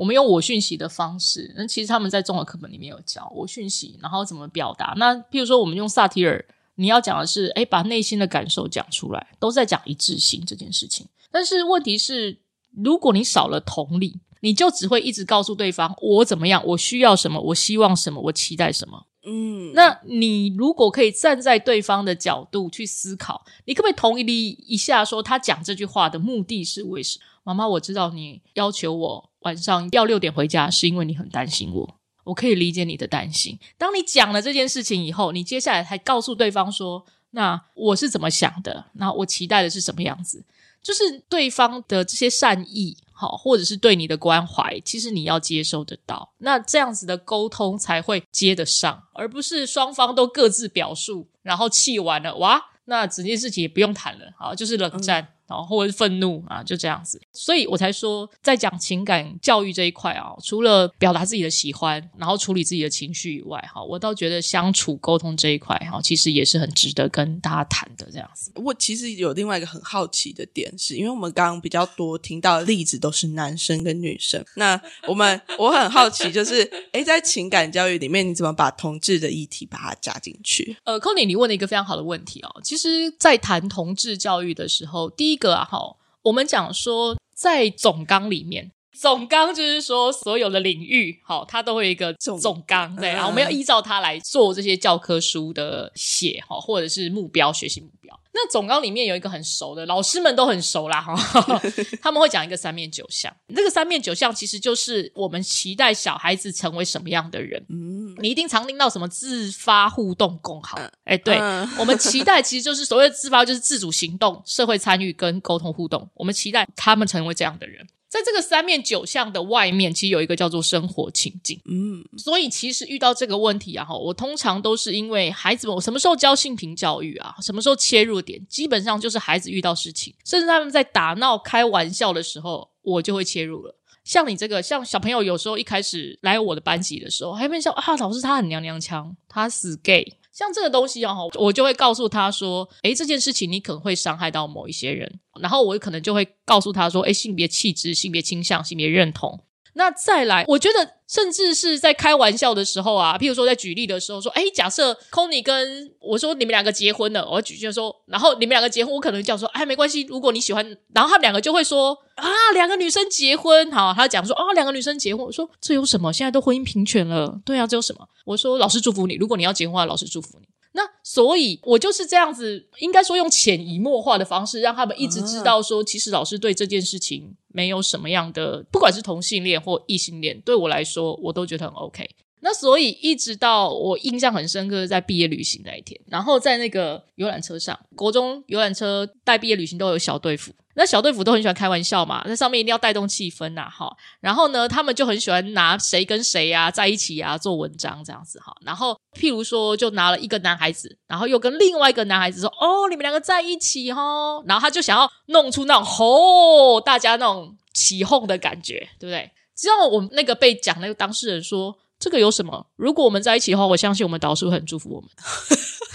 [0.00, 4.94] 我们用我讯息的方式，那其实他们在中文课本里面有教我讯息，然后怎么表达。
[4.96, 6.42] 那譬如说，我们用萨提尔，
[6.76, 11.06] 你要讲的是，哎，把内心的感受讲出来，都在讲一致性这件事情。
[11.30, 12.38] 但是问题是，
[12.74, 19.04] 如果你少了同理，你就只会一直告诉对方我怎么样，我需要什么，我希望什么，我期待什么。
[19.24, 24.24] 嗯，那你如果可以站在对方的角度去思考，你可不可以同意
[24.66, 27.24] 一下，说他讲这句话的目的是为什么？
[27.42, 31.96] 妈妈，我知道你要求我晚上要六点回家，是因为你很担心我。
[32.24, 33.58] 我可以理解你的担心。
[33.76, 38.84] 当你讲了这件事情以后，你接下来还告诉对方说：“那我是怎么想的？
[38.92, 40.44] 那我期待的是什么样子？”
[40.82, 46.32] 就是对方的这些善意，好，或者是对你的关怀，其实你要接受得到。
[46.38, 55.34] 那这样子的沟通才会接得上，而不是双方都各自表述，然后气完了，哇，那整件事情也不用谈了，好，就是冷战。
[55.50, 68.52] 然后或者是愤怒啊，就这样子，所以我才说，在讲情感教育这一块啊，除了表达自己的喜欢，然后处理自己的情绪以外，哈，我倒觉得相处沟通这一块哈，其实也是很值得跟大家谈的这样子。
[68.54, 80.76] 我其实有另外一个很好奇的点，是因为我们刚刚比较多听到的例子都是男生跟女生，那我们我很好奇，就是哎在情感教育里面，你怎么把同志的议题把它加进去？
[80.84, 82.60] 呃 c o n y 你问了一个非常好的问题哦。
[82.62, 98.14] 其实，在谈同志教育的时候，第一个啊，哈，我们讲说，在总纲里面，总纲就是说，所有的领域，好，它都会有一个总总纲，对，然后我们要依照它来做这些教科书的写，哈，或者是目标学习目标。
[98.32, 101.16] 那总纲里面有一个很熟的，老师们都很熟啦，哈，
[102.00, 103.34] 他们会讲一个三面九项。
[103.54, 107.60] 这个三面九项其实就是我们期待小孩子成为什么样的人。
[107.68, 107.89] 嗯，
[108.20, 111.36] 你一定常听到什么自发互动共好，哎，对，
[111.78, 116.08] 我们期待其实就是所谓的自发，就是自主行动、社会参与跟沟通互动。
[116.14, 117.86] 我们期待他们成为这样的人。
[118.08, 121.60] 在这个三面九项的外面，其实有一个叫做生活情境。
[121.70, 127.36] 嗯，所以其实遇到这个问题啊，哈，我通常都是因为孩子们，我什么时候教性平教育啊？
[127.40, 128.44] 什么时候切入点？
[128.48, 133.76] 基本上就是孩子遇到事情，甚至他们在打闹、开玩笑的时候，我就会切入了。
[134.04, 140.16] 像你这个，像小朋友有时候一开始来我的班级的时候，还会说啊，老师他很娘娘腔，他死 gay。
[140.32, 166.12] 像这个东西哦，我就会告诉他说：“诶，这件事情你可能会伤害到某一些人。”然后我可能就会告诉他说：“诶，性别气质、性别倾向、性别认同。”那再来，我觉得甚至是在开玩笑的时候啊，譬如说在举例的时候说：“哎，假设 c o n y 跟我说你们两个结婚了，我举例说，然后你们两个结婚，我可能讲说：哎，没关系，如果你喜欢，然后他们两个就会说：啊，两个女生结婚，好，他讲说：啊，两个女生结婚，我说这有什么？
[166.12, 168.06] 现在都婚姻平权了，对啊，这有什么？
[168.24, 182.08] 我说老师祝福你，如果你要结婚的话，老师祝福你。”那所以，我就是这样子，应该说用潜移默化的方式，让他们一直知道说，其实老师对这件事情没有什么样的，不管是同性恋或异性恋，对我来说，我都觉得很 OK。
[182.42, 190.52] 那所以一直到我印象很深刻，在毕业旅行那一天，然后在那个游览车上，国中游览车带毕业旅行都有小队服。
[190.74, 193.94] 那小队服都很喜欢开玩笑嘛，在上面一定要带动气氛呐，哈。
[194.20, 198.54] 然后呢，他们就很喜欢拿谁跟谁呀在一起呀做文章这样子哈。
[198.64, 209.30] 然后譬如说，就拿了一个男孩子，然后又跟另外一个男孩子说：“哦，你们两个在一起哈。”然后他就想要弄出那种吼大家那种起哄的感觉，对不对？
[209.56, 212.66] 只要我们那个被讲那个当事人说这个有什么？
[212.74, 215.08] 如果我们在一起的话，我相信我们导师会很祝福我们。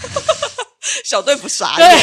[1.04, 1.86] 小队不傻眼。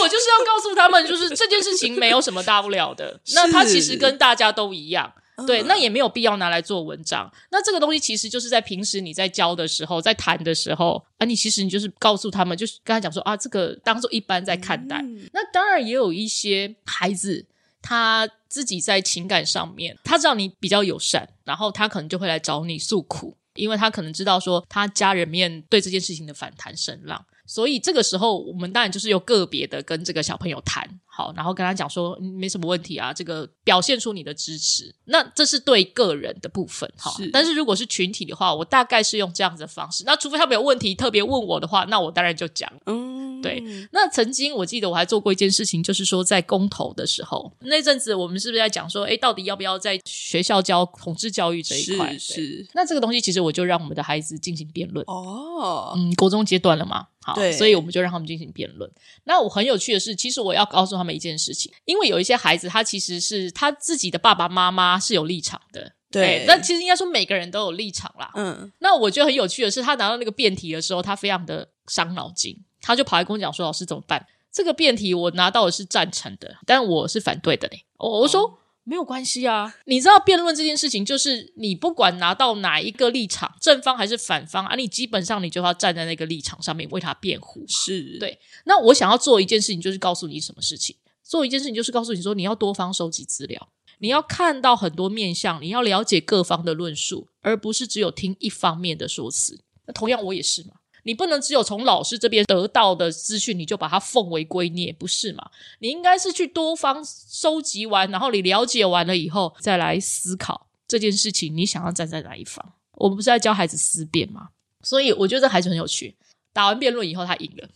[0.00, 3.20] 我就是要告诉他们，就是这件事情没有什么大不了的。
[3.34, 5.12] 那他其实跟大家都一样，
[5.46, 7.30] 对，那也没有必要拿来做文章。
[7.52, 15.00] 那这个东西其实就是在平时你在教的时候，在谈的时候啊，你其实你就是告诉他们，就是跟他讲说啊，这个当做一般在看待。
[15.32, 17.46] 那当然也有一些孩子，
[17.80, 27.24] 他自己在情感上面，他知道你比较友善，然后他可能就会来找你诉苦，因为他可能知道说他家人面对这件事情的反弹声浪。
[27.46, 34.90] 所以这个时候，我们当然就是有个别的跟这个小朋友谈好，然后跟他讲说没什么问题啊，这个表现出你的支持。
[35.04, 37.14] 那这是对个人的部分，哈。
[37.30, 40.04] 但是如果是群体的话，我大概是用这样子的方式。
[40.06, 42.72] 那除非他们有问题特别问我的话，那我当然就讲。
[42.86, 43.62] 嗯，对。
[43.92, 52.16] 那曾经我记得我还做过一件事情，就是说在公投的时候，那阵子我们是不是在讲说，哎，到底要不要在学校教统治教育这一块？
[52.16, 52.66] 是。
[52.72, 55.04] 那这个东西其实我就让我们的孩子进行辩论。
[55.06, 57.08] 哦，嗯，国中阶段了嘛。
[57.24, 58.90] 好，所以我们就让他们进行辩论。
[59.22, 65.92] 那我很有趣的是，其实我要告诉他们一件事情，因为有一些孩子，他其实是他自己的爸爸妈妈是有立场的。
[66.10, 68.30] 对，那其实应该说每个人都有立场啦。
[68.34, 74.26] 嗯，那我觉得很有趣的是，他拿到那个辩题的时候，他非常的伤脑筋，他就跑来跟我讲说：“老师怎么办？
[74.52, 78.58] 这个辩题我拿到的是赞成的，但我是反对的嘞。”我我说。
[78.84, 87.64] 没有关系啊，你知道辩论这件事情，就是你不管拿到哪一个立场，正方还是反方啊，你基本上你就要站在那个立场上面为他辩护。
[87.68, 88.38] 是对。
[88.64, 90.96] 那我想要做一件事情，就是告诉你什么事情。
[91.22, 93.68] 做一件事情，就是告诉你说，你要多方收集资料，
[94.00, 99.60] 你要看到很多面相，你要了解各方的论述，而不是只有听一方面的说辞。
[99.86, 100.74] 那同样，我也是嘛。
[101.04, 105.50] 你不能只有从老师这边得到的资讯，你就把它奉为圭臬，不是嘛？
[105.80, 112.74] 你应该是去多方收集完，然后你了解完了以后，再来思考这件事情，你想要站在哪一方？
[112.92, 114.50] 我们不是在教孩子思辨吗？
[114.82, 116.16] 所以我觉得这孩子很有趣。
[116.52, 117.68] 打完辩论以后，他赢了，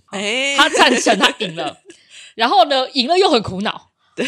[0.56, 1.78] 他赞成，他赢了。
[2.36, 3.90] 然后呢，赢了又很苦恼。
[4.14, 4.24] 对，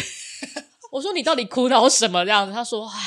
[0.91, 2.25] 我说你到底苦恼什么？
[2.25, 2.99] 这样子，他说：“唉，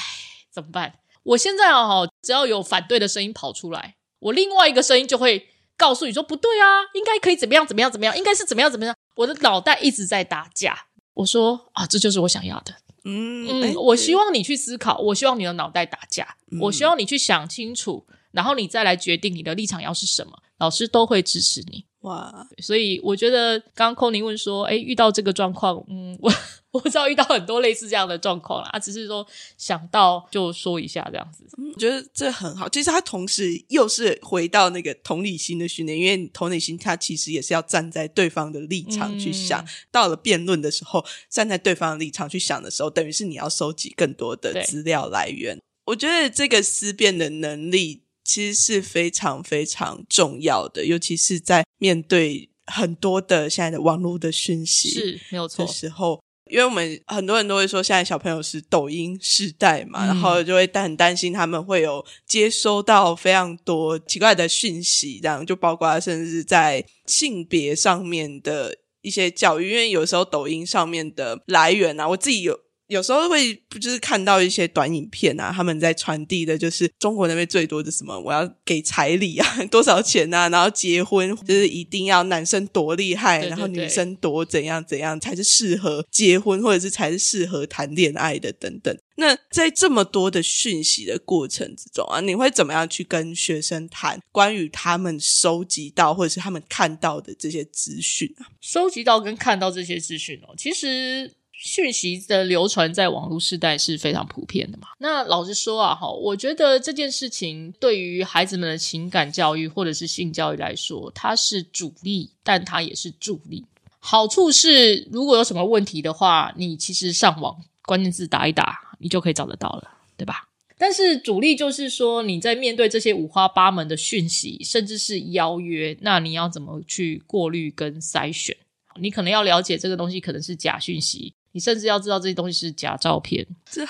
[0.51, 0.95] 怎么办？
[1.25, 8.95] 我现在哦，只要有反对的声音跑出来，我另外一个声音就会。”告诉你说不对啊，应该可以怎么样怎么样怎么样，应该是怎么样怎么样。
[9.17, 10.87] 我的脑袋一直在打架。
[11.15, 12.75] 我说啊，这就是我想要的。
[13.05, 20.33] 嗯嗯，我希望你去思考，我希望你的脑袋打架，我希望你去想清楚，然后你再来决定你的立场要是什么。
[20.59, 21.85] 老师都会支持你。
[22.03, 26.33] 哇，所以我觉得刚刚寇宁问说，哎，遇到这个状况，嗯，我
[26.73, 31.45] 我知道遇到很多类似这样的状况啊，只是说想到就说一下这样子。
[31.75, 39.65] 我觉得这很好，其实他同时又是回到那个同理心的训练，因为同理心他其实也是要站在对方的立场去想。
[39.91, 45.61] 到了辩论的时候，站在对方的立场去想的时候，等于是你要收集更多的资料来源。
[45.87, 48.03] 我觉得这个思辨的能力。
[48.25, 72.61] 其实是非常非常重要的，尤其是在面对很多的现在的网络的讯息是没有错的时候，因为我们很多人都会说，现在小朋友是抖音时代嘛，然后就会很担心他们会有接收到非常多奇怪的讯息，这样就包括甚至在性别上面的一些教育，因为有时候抖音上面的来源啊，我自己有。
[72.93, 88.95] 有时候会就是看到一些短影片啊，他们在传递的就是中国那边最多的什么，我要给彩礼啊， 多少钱啊，然后结婚就是一定要男生多厉害，然后女生多怎样怎样才是适合结婚，或者是才是适合谈恋爱的等等。
[89.17, 98.53] 那在这么多的讯息的过程之中啊，你会怎么样去跟学生谈关于他们收集到或者是他们看到的这些资讯啊？
[98.61, 101.33] 收集到跟看到这些资讯哦，其实。
[101.65, 104.89] 讯息的流传在网络时代是非常普遍的嘛？
[104.99, 113.65] 那老实说啊，哈，我觉得这件事情对于孩子们的情感教育或者是性教育来说，它是主力，但它也是助力。
[114.01, 120.49] 好处是，如果有什么问题的话，你其实上网关键字打一打，你就可以找得到了，对吧？
[120.77, 128.57] 但是主力就是说，你在面对这些五花八门的讯息，甚至是邀约，那你要怎么去过滤跟筛选？
[129.01, 131.33] 你可能要了解这个东西可能是假讯息。
[131.53, 133.85] 你甚至要知道这些东西是假照片，这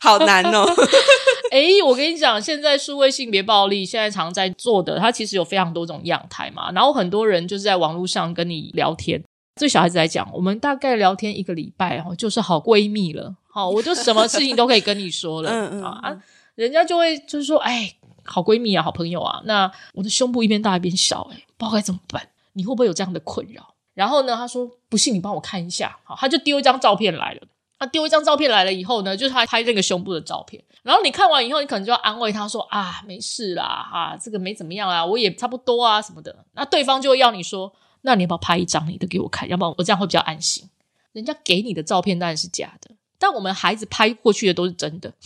[0.00, 0.64] 好 难哦。
[1.50, 6.70] 哎，我跟你讲，现在数位性别暴力现在常在做的，它其实有非常多种样态嘛。
[6.72, 9.22] 然后很多人就是在网络上跟你聊天，
[9.58, 13.34] 对小孩子来讲，我们大概聊天一个礼拜哦，就是好闺蜜了。
[13.48, 16.18] 好，我就什么事情都可以跟你说了嗯 啊。
[16.56, 19.40] 人家就会就是说，哎，好闺蜜啊，好朋友啊。
[19.44, 22.28] 那我的胸部一边大一边小，哎，不知道该怎么办？
[22.54, 23.75] 你会不会有这样的困扰？
[23.96, 27.40] 然后呢，他说不信你帮我看一下，好，他就丢一张照片来了。
[27.78, 30.62] 他丢一张照片来了以后呢，就是他拍那个胸部的照片。
[30.82, 36.44] 然后你看完以后，你可能就要安慰他说啊，没事啦，哈，这个没怎么样啊，我也差不多啊什么的。
[36.52, 37.72] 那对方就会要你说，
[38.02, 39.48] 那你要不要拍一张你的给我看？
[39.48, 40.68] 要不然我这样会比较安心。
[41.12, 45.12] 人家给你的照片当然是假的，但我们孩子拍过去的都是真的。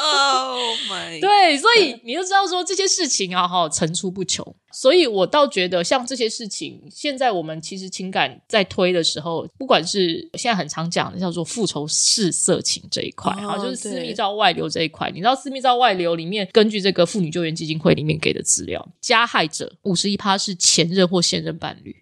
[0.00, 1.20] Oh my！
[1.20, 4.54] 对，所以你就知道说这些事情啊，哈，层出不穷。
[4.72, 15.10] 所以我倒觉得，像这些事情，现在我们其实情感在推的时候，不管是现在很常讲的叫做复仇式色情这一块，哈，就是私密照外流这一块。
[15.10, 21.94] 你知道私密照外流里面，根据这个妇女救援基金会里面给的资料，加害者五十一趴是前任或现任伴侣。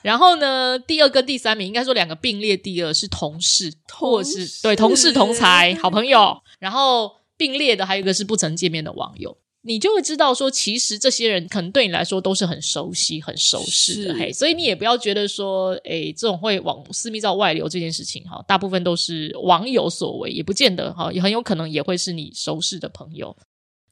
[0.00, 6.40] 然后呢，第二跟第三名应该说两个并列第二是同事，或是对同事同才好朋友。
[6.60, 7.10] 然后。
[7.42, 23.36] 并列的还有一个是不曾见面的网友，你就会知道说，其实这些人可能对你来说都是很熟悉、很熟识的，嘿，所以你也不要觉得说，哎，这种会往私密照外流这件事情，哈，大部分都是网友所为，也不见得哈，也很有可能也会是你熟识的朋友。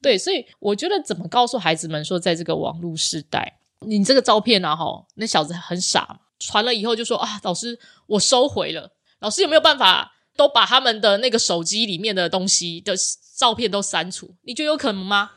[0.00, 7.76] 对，所以我觉得怎么告诉孩子们说，在这个网络时代，你这个照片啊，哈，那小子很傻，传了以后就说啊，老师
[8.06, 12.94] 我收回了，老师有没有办法都把他们的那个手机里面的东西的。
[13.40, 15.30] 照片都删除，你觉得有可能吗？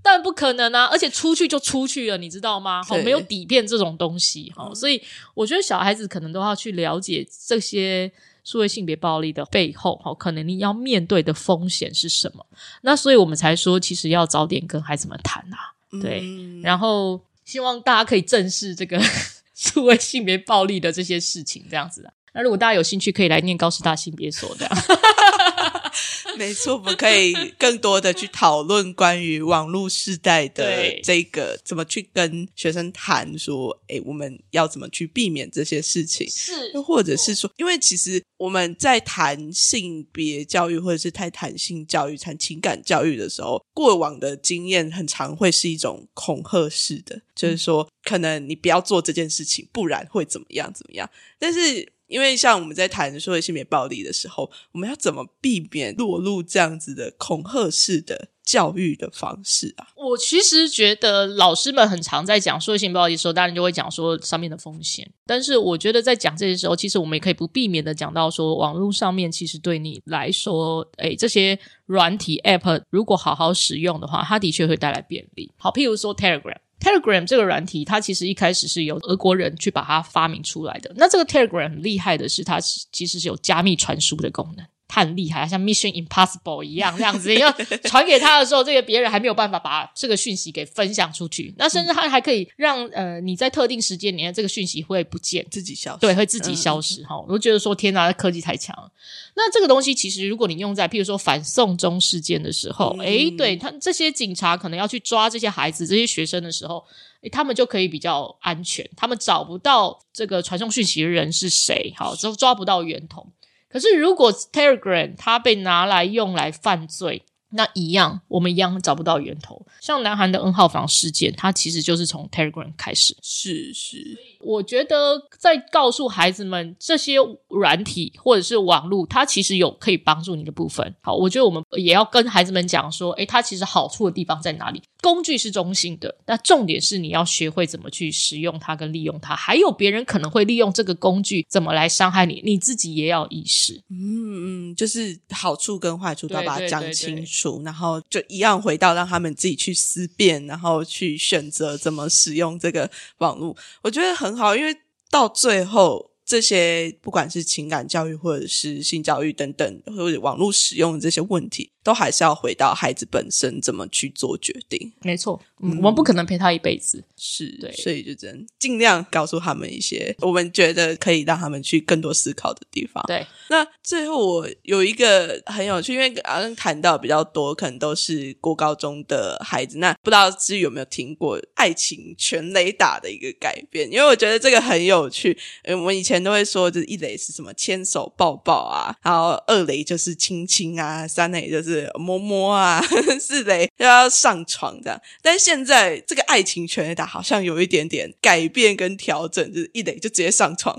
[0.00, 0.84] 但不可能啊！
[0.84, 2.80] 而且出去就出去了，你知道吗？
[2.84, 5.02] 好，没有底片这种东西，哈，所以
[5.34, 8.08] 我觉得小孩子可能都要去了解这些
[8.44, 12.46] 数位性别暴力的背后，好，可能你要面对的风险是什么？
[12.82, 16.22] 那所以我们才说，其实要早点跟孩子们谈啊，对，
[16.62, 19.02] 然后希望大家可以正视这个
[19.56, 22.12] 数位性别暴力的这些事情，这样子的。
[22.34, 24.68] 那如果大家有兴趣，可以来念高师大性别所的。
[26.36, 36.30] 没错，我们可以更多的去讨论关于网络时代的这个怎么去跟学生谈，说，哎，我们要怎么去避免这些事情？
[36.30, 51.10] 是，又或者是说，因为其实我们在谈性别教育，或者是在谈性教育、谈情感教育的时候，过往的经验很常会是一种恐吓式的，就是说，可能你不要做这件事情，不然会怎么样怎么样。
[51.36, 51.92] 但是。
[52.08, 59.88] 因为像我们在谈说性别暴力的时候，我们要怎么避免落入这样子的恐吓式的教育的方式啊？
[59.94, 65.08] 我其实觉得老师们很常在讲说性暴力的时候，当然就会讲说上面的风险。
[65.26, 75.52] 但是我觉得在讲这些时候，其实我们也可以不避免的讲到说，网络上面其实对你来说，诶，这些软体 App 如果好好使用的话，它的确会带来便利。
[75.58, 76.56] 好，譬如说 Telegram。
[76.80, 80.92] Telegram 这个软体，它其实一开始是由俄国人去把它发明出来的。
[80.96, 84.64] 那这个 Telegram 很厉害的是，它其实是有加密传输的功能。
[84.88, 87.52] 他很厉害，像 Mission Impossible 一样这样子，要
[87.84, 91.54] 传给他的时候，这个别人还没有办法把这个讯息给分享出去。
[91.58, 97.04] 那甚至他还可以让呃你在特定时间里，这个讯息会不见，自己消失，对，会自己消失。
[97.04, 98.90] 哈，我觉得说天哪，科技太强了。
[99.36, 106.82] 那这个东西其实，如果你用在譬如说反送中事件的时候，诶，对他这些警察可能要去抓这些孩子、这些学生的时候，
[107.20, 113.26] 诶，他们就可以比较安全，他们找不到这个传送讯息的人是谁，好，就抓不到源头。
[113.70, 119.66] 可是，如果 Telegram 它被拿来用来犯罪，那一样，我们一样找不到源头。
[119.80, 123.16] 像南韩的 N 号房事件，它其实就是从 Telegram 开始。
[123.22, 127.16] 是是，我觉得在告诉孩子们这些
[127.48, 130.94] 软体或者是网络，它其实有可以帮助你的部分。
[131.00, 134.82] 好，我觉得我们也要跟孩子们讲说，诶，它其实好处的地方在哪里？
[135.00, 139.34] 工具是中性的，那重点是你要学会怎么去使用它跟利用它。
[139.36, 143.80] 还有别人可能会利用这个工具怎么来伤害你，你自己也要意识。
[143.90, 153.56] 嗯嗯，就是好处跟坏处都要把它讲对对对清楚，然后就一样回到让他们自己去思辨，然后去选择怎么使用这个网络。
[153.82, 154.76] 我觉得很很好，因为
[155.10, 164.92] 到最后这些不管是情感教育或者是性教育等等，或者网络使用的这些问题，都还是要回到孩子本身怎么去做决定。
[165.00, 167.02] 没错，嗯，我们不可能陪他一辈子。
[167.16, 173.02] 是，对所以就只能尽量告诉他们一些我们觉得可以让他们去更多思考的地方。
[173.06, 179.78] 对，那最后我有一个很有趣，因为刚刚谈到比较多，可能都是过高中的孩子。
[179.78, 183.90] 那不知道之余有没有听过爱情全雷打的一个改变？
[183.90, 185.36] 因为我觉得这个很有趣。
[185.62, 192.82] 呃，我们以前都会说，就是一雷是什么牵手抱抱啊，然后二雷就是亲亲啊，三雷就是摸摸啊，
[193.20, 195.00] 是得要上床这样。
[195.22, 200.76] 但现在这个爱情全雷打好像有一点点改变跟调整，就是一得就直接上床。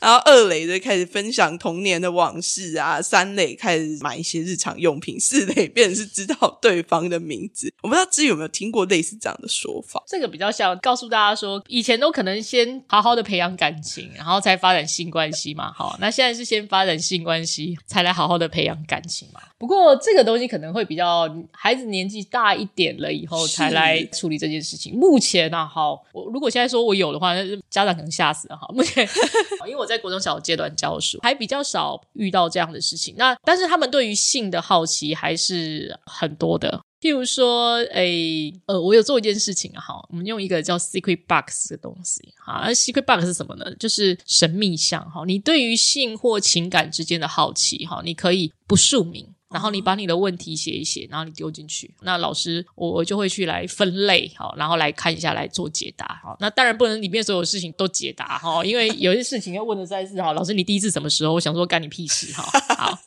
[0.00, 7.72] 然后二垒就开始分享童年的往事啊，三垒开始买一些日常用品，四垒变成是知道对方的名字。
[7.82, 10.02] 我不知道自己有没有听过类似这样的说法？
[10.06, 15.72] 这个比较像告诉大家说，以前都可能先好好的培养感情，然后才发展性关系嘛。
[15.72, 19.40] 好，那现在是先发展性关系，才来好好的培养感情嘛。
[19.58, 24.94] 不过这个东西可能会比较孩子年纪大一点了以后才来处理这件事情。
[24.94, 28.68] 目前呢、好，我如果现在说我有的话，那是家长可能吓死了哈。
[28.72, 29.08] 目前
[29.66, 33.14] 因为我在国中小阶段教书，还比较少遇到这样的事情。
[33.16, 36.80] 那但是他们对于性的好奇还是很多的。
[37.00, 43.72] 譬如说，诶，呃，我有做一件事情啊，哈，我们用一个叫 secret box 的东西，哈，那 secret box 是什么呢？
[43.76, 49.32] 就是神秘项，哈，你对于性或情感之间的好奇，哈，你可以不署名。
[49.50, 61.32] 然后你把你的问题写一写，然后你丢进去，那老师我我就会去来分类，好，然后来看一下来做解答，好，那当然不能里面所有事情都解答，哈，因为有些事情要问的实在是，哈，老师你第一次什么时候？
[61.34, 62.42] 我想说干你屁事，哈，
[62.76, 62.98] 好。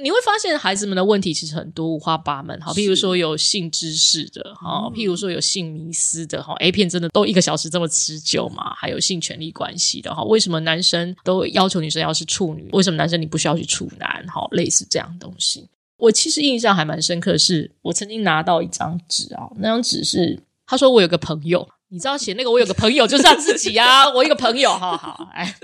[0.00, 8.72] 你会发现孩子们的问题其实很多五花八门，好，譬如说有性知识的，哈，譬如说有性迷思的，哈，A 片真的都一个小时这么持久嘛？
[8.76, 12.68] 还有性权利关系的，哈，为什么男生都要求女生要是处女？
[12.72, 14.24] 为什么男生你不需要去处男？
[14.28, 15.68] 哈，类似这样的东西。
[15.98, 25.54] 我其实印象还蛮深刻的是，我曾经拿到一张纸啊，那张纸是他说我有个朋友，你知道写那个我有个朋友就是他自己啊，我一个朋友，好好，哎，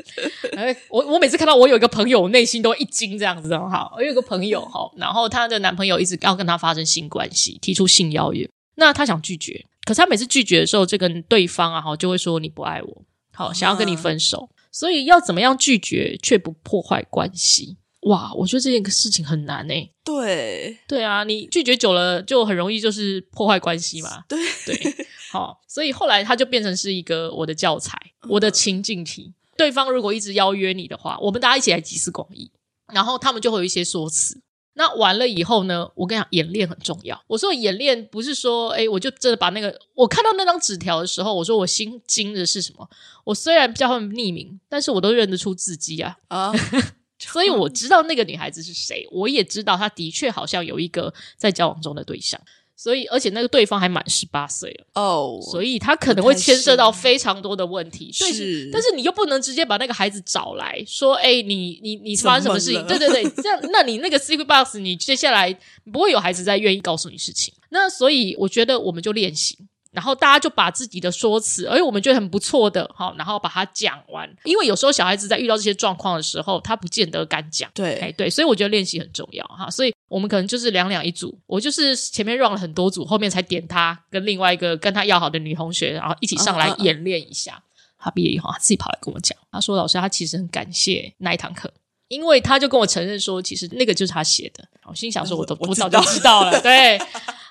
[0.57, 17.77] 哎，我我每次看到我有一个朋友，我内心都一惊，这样子，好，我有一个朋友，好，然后她的男朋友一直要跟她发生性关系，提出性邀约，那她想拒绝，可是她每次拒绝的时候，这个对方啊，好就会说你不爱我，好，想要跟你分手，所以要怎么样拒绝却不破坏关系？
[18.05, 24.25] 哇，我觉得这件事情很难诶、对，对啊，你拒绝久了，就很容易就是破坏关系嘛。
[24.29, 27.99] 对对，好，所以后来它就变成是一个我的教材，
[28.29, 29.33] 我的情境题。
[29.57, 32.51] 对方如果一直邀约你的话，我们大家一起来集思广益，
[32.93, 34.41] 然后他们就会有一些说辞。
[34.77, 37.23] 那完了以后呢，我跟你讲，演练很重要。
[37.29, 42.91] 我说演练不是说，哎，我就真的把那个我看到那张纸条的时候，我说我心惊的是什么？
[43.25, 46.17] 我虽然叫他们匿名，但是我都认得出字迹啊。
[46.27, 46.53] 啊，
[47.33, 52.41] 所以我知道那个女孩子是谁，我也知道她的确好像有一个在交往中的对象，
[52.77, 58.13] 所以而且那个对方还满十八岁了，哦，所以他可能会牵涉到非常多的问题。
[58.19, 62.87] 对，是但是你又不能直接把那个孩子找来说，哎、你你你发生什么事情？
[62.87, 65.57] 对对对，这样，那你那个 secret box，你接下来
[65.93, 67.55] 不会有孩子再愿意告诉你事情。
[67.71, 69.59] 那所以我觉得我们就练习。
[69.95, 74.29] 然后大家就把自己的说辞，而且我们觉得很不错的，好，然后把它讲完。
[74.45, 77.71] 因为有时候小孩子在遇到这些状况的时候，他不见得敢讲。
[77.73, 79.71] 对哎，对，所以我觉得练习很重要哈。
[79.71, 87.63] 所以我们可能就是两两一组，我就是前面 run 了很多组，后面才点他跟另外一个跟他要好的女同学，然后一起上来演练一下。
[87.97, 91.73] 他毕业以后，他自己跑来跟我讲，他说：“老师，他其实很感谢那一堂课，
[92.09, 97.01] 因为他就跟我承认说，其实那个就是他写的。”我心想说：“我都我我早就知道了。”对。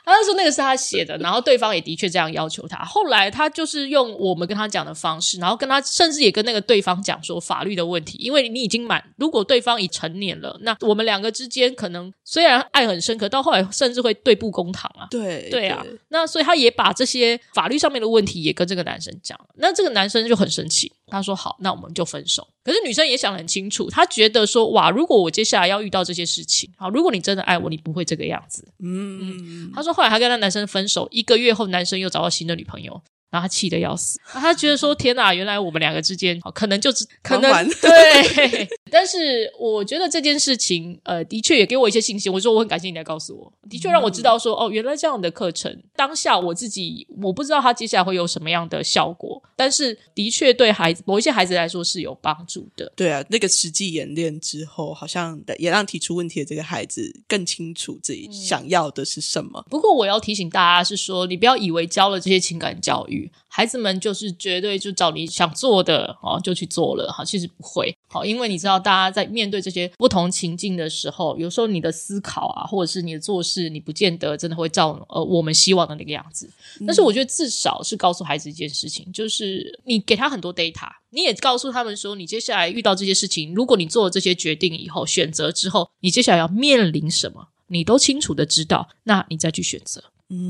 [0.05, 2.83] 他就说那个是他写的，然后对方也的确这样要求他。
[2.83, 15.07] 后来他就是用我们跟他讲的方式，然后跟他甚至也跟那个对方讲说法律的问题，因为你已经满，如果对方已成年了，那我们两个之间可能虽然爱很深刻，到后来甚至会对簿公堂啊。
[15.09, 22.47] 对对啊，那所以他也把这些法律上面的问题也跟这个男生讲了，那这个男生就很生气，他说好，那我们就分手。
[22.63, 28.67] 可是女生也想得很清楚，她觉得说哇，如果我接下来要遇到这些事情，好，如果你真的爱我，你不会这个样子。
[28.83, 32.99] 嗯，她说后来她跟那男生分手，一个月后男生又找到新的女朋友。
[33.33, 38.69] 然后他气得要死，他觉得说：“天哪，原来我们两个之间可能就是可能对。
[38.91, 42.31] ”但是我觉得这件事情，呃，的确也给我一些信心。
[42.31, 52.93] 我说我很感谢你来告诉我，的确让我知道说，哦，原来这样的课程，当下我自己我不知道他接下来会有什么样的效果，但是的确对孩子某一些孩子来说是有帮助的。
[52.95, 59.65] 对啊，那个实际演练之后，好像也让提出问题的这个孩子更清楚自己想要的是什么。
[59.71, 63.22] 不过我要提醒大家是说，你不要以为教了这些情感教育。
[63.47, 67.23] 孩子们就是绝对就找你想做的哦，就去做了哈。
[67.23, 76.49] 其实不会好，因为你知道，大家在面对这些不同情境的时候，有时候你的思考啊，或者是你的做事，你不见得真的会照呃我们希望的那个样子。
[76.85, 90.03] 但是我觉得至少是告诉孩子一件事情，就是你给他很多 data，你也告诉他们说，你接下来遇到这些事情，如果你做了这些决定以后，选择之后，你接下来要面临什么，你都清楚的知道，那你再去选择。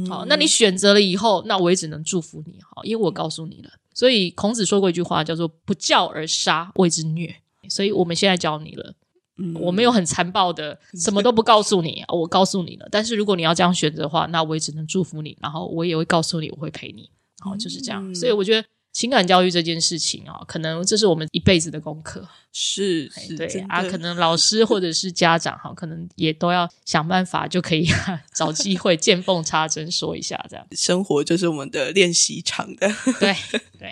[0.08, 3.70] 好，那你选择了以后，那我也只能祝福你，好，因为我告诉你了。
[3.94, 7.36] 所以孔子说过一句话，叫做“不教而杀，谓之虐”。
[7.70, 8.94] 所以我们现在教你了，
[9.38, 12.88] 嗯我没有很残暴的，什么都不告诉你，我告诉你了。
[12.90, 17.10] 但是如果你要这样选择的话，那我也只能祝福你，然后我也会告诉你，我会陪你。
[17.40, 18.14] 好，就是这样。
[18.16, 18.68] 所以我觉得。
[18.94, 22.26] 情感教育这件事情啊，可能这是我们一辈子的功课。
[22.54, 27.88] 是，是，对啊，可能老师或者是家长哈，可能也都要想办法，就可以
[28.34, 30.66] 找机会见缝插针说一下这样。
[30.72, 32.88] 生活就是我们的练习场的，
[33.20, 33.36] 对
[33.80, 33.92] 对。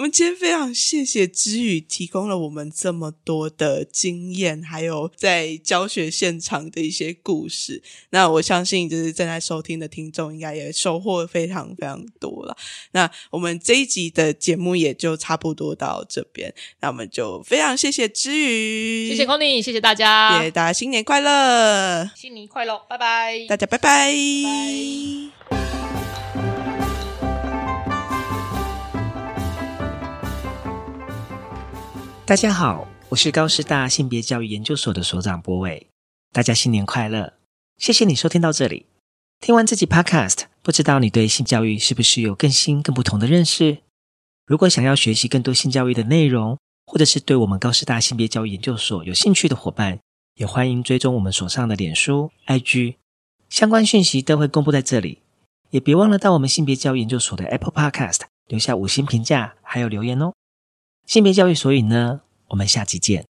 [0.00, 7.82] 我们今天非常谢谢知宇提供了我们这么多的经验，还有在教学现场的一些故事。
[8.08, 12.56] 那我相信，就是正在收听的听众应该也收获非常非常多了。
[12.92, 24.14] 那我们这一集的节目也就差不多到这边，那我们就非常谢谢知宇，谢谢 c o n y 谢谢大家，大家新年快乐，新年快乐，拜拜，大家拜拜。
[32.30, 35.88] 大家好，我是高师大性别教育研究所的所长博伟。
[36.30, 37.32] 大家新年快乐！
[37.76, 38.86] 谢谢你收听到这里。
[39.40, 43.78] 听完这集 Podcast，不知道你对性教育是不是有更新、更不同的认识？
[44.46, 46.56] 如果想要学习更多性教育的内容，
[46.86, 49.98] 或者是对我们高师大性别教育研究所有兴趣的伙伴，
[50.36, 52.94] 也欢迎追踪我们所上的脸书、IG，
[53.48, 55.18] 相关讯息都会公布在这里。
[55.70, 60.32] 也别忘了到我们性别教育研究所的 Apple Podcast 留下五星评价，还有留言哦。
[61.10, 63.29] 性别教育所以呢，我们下期见。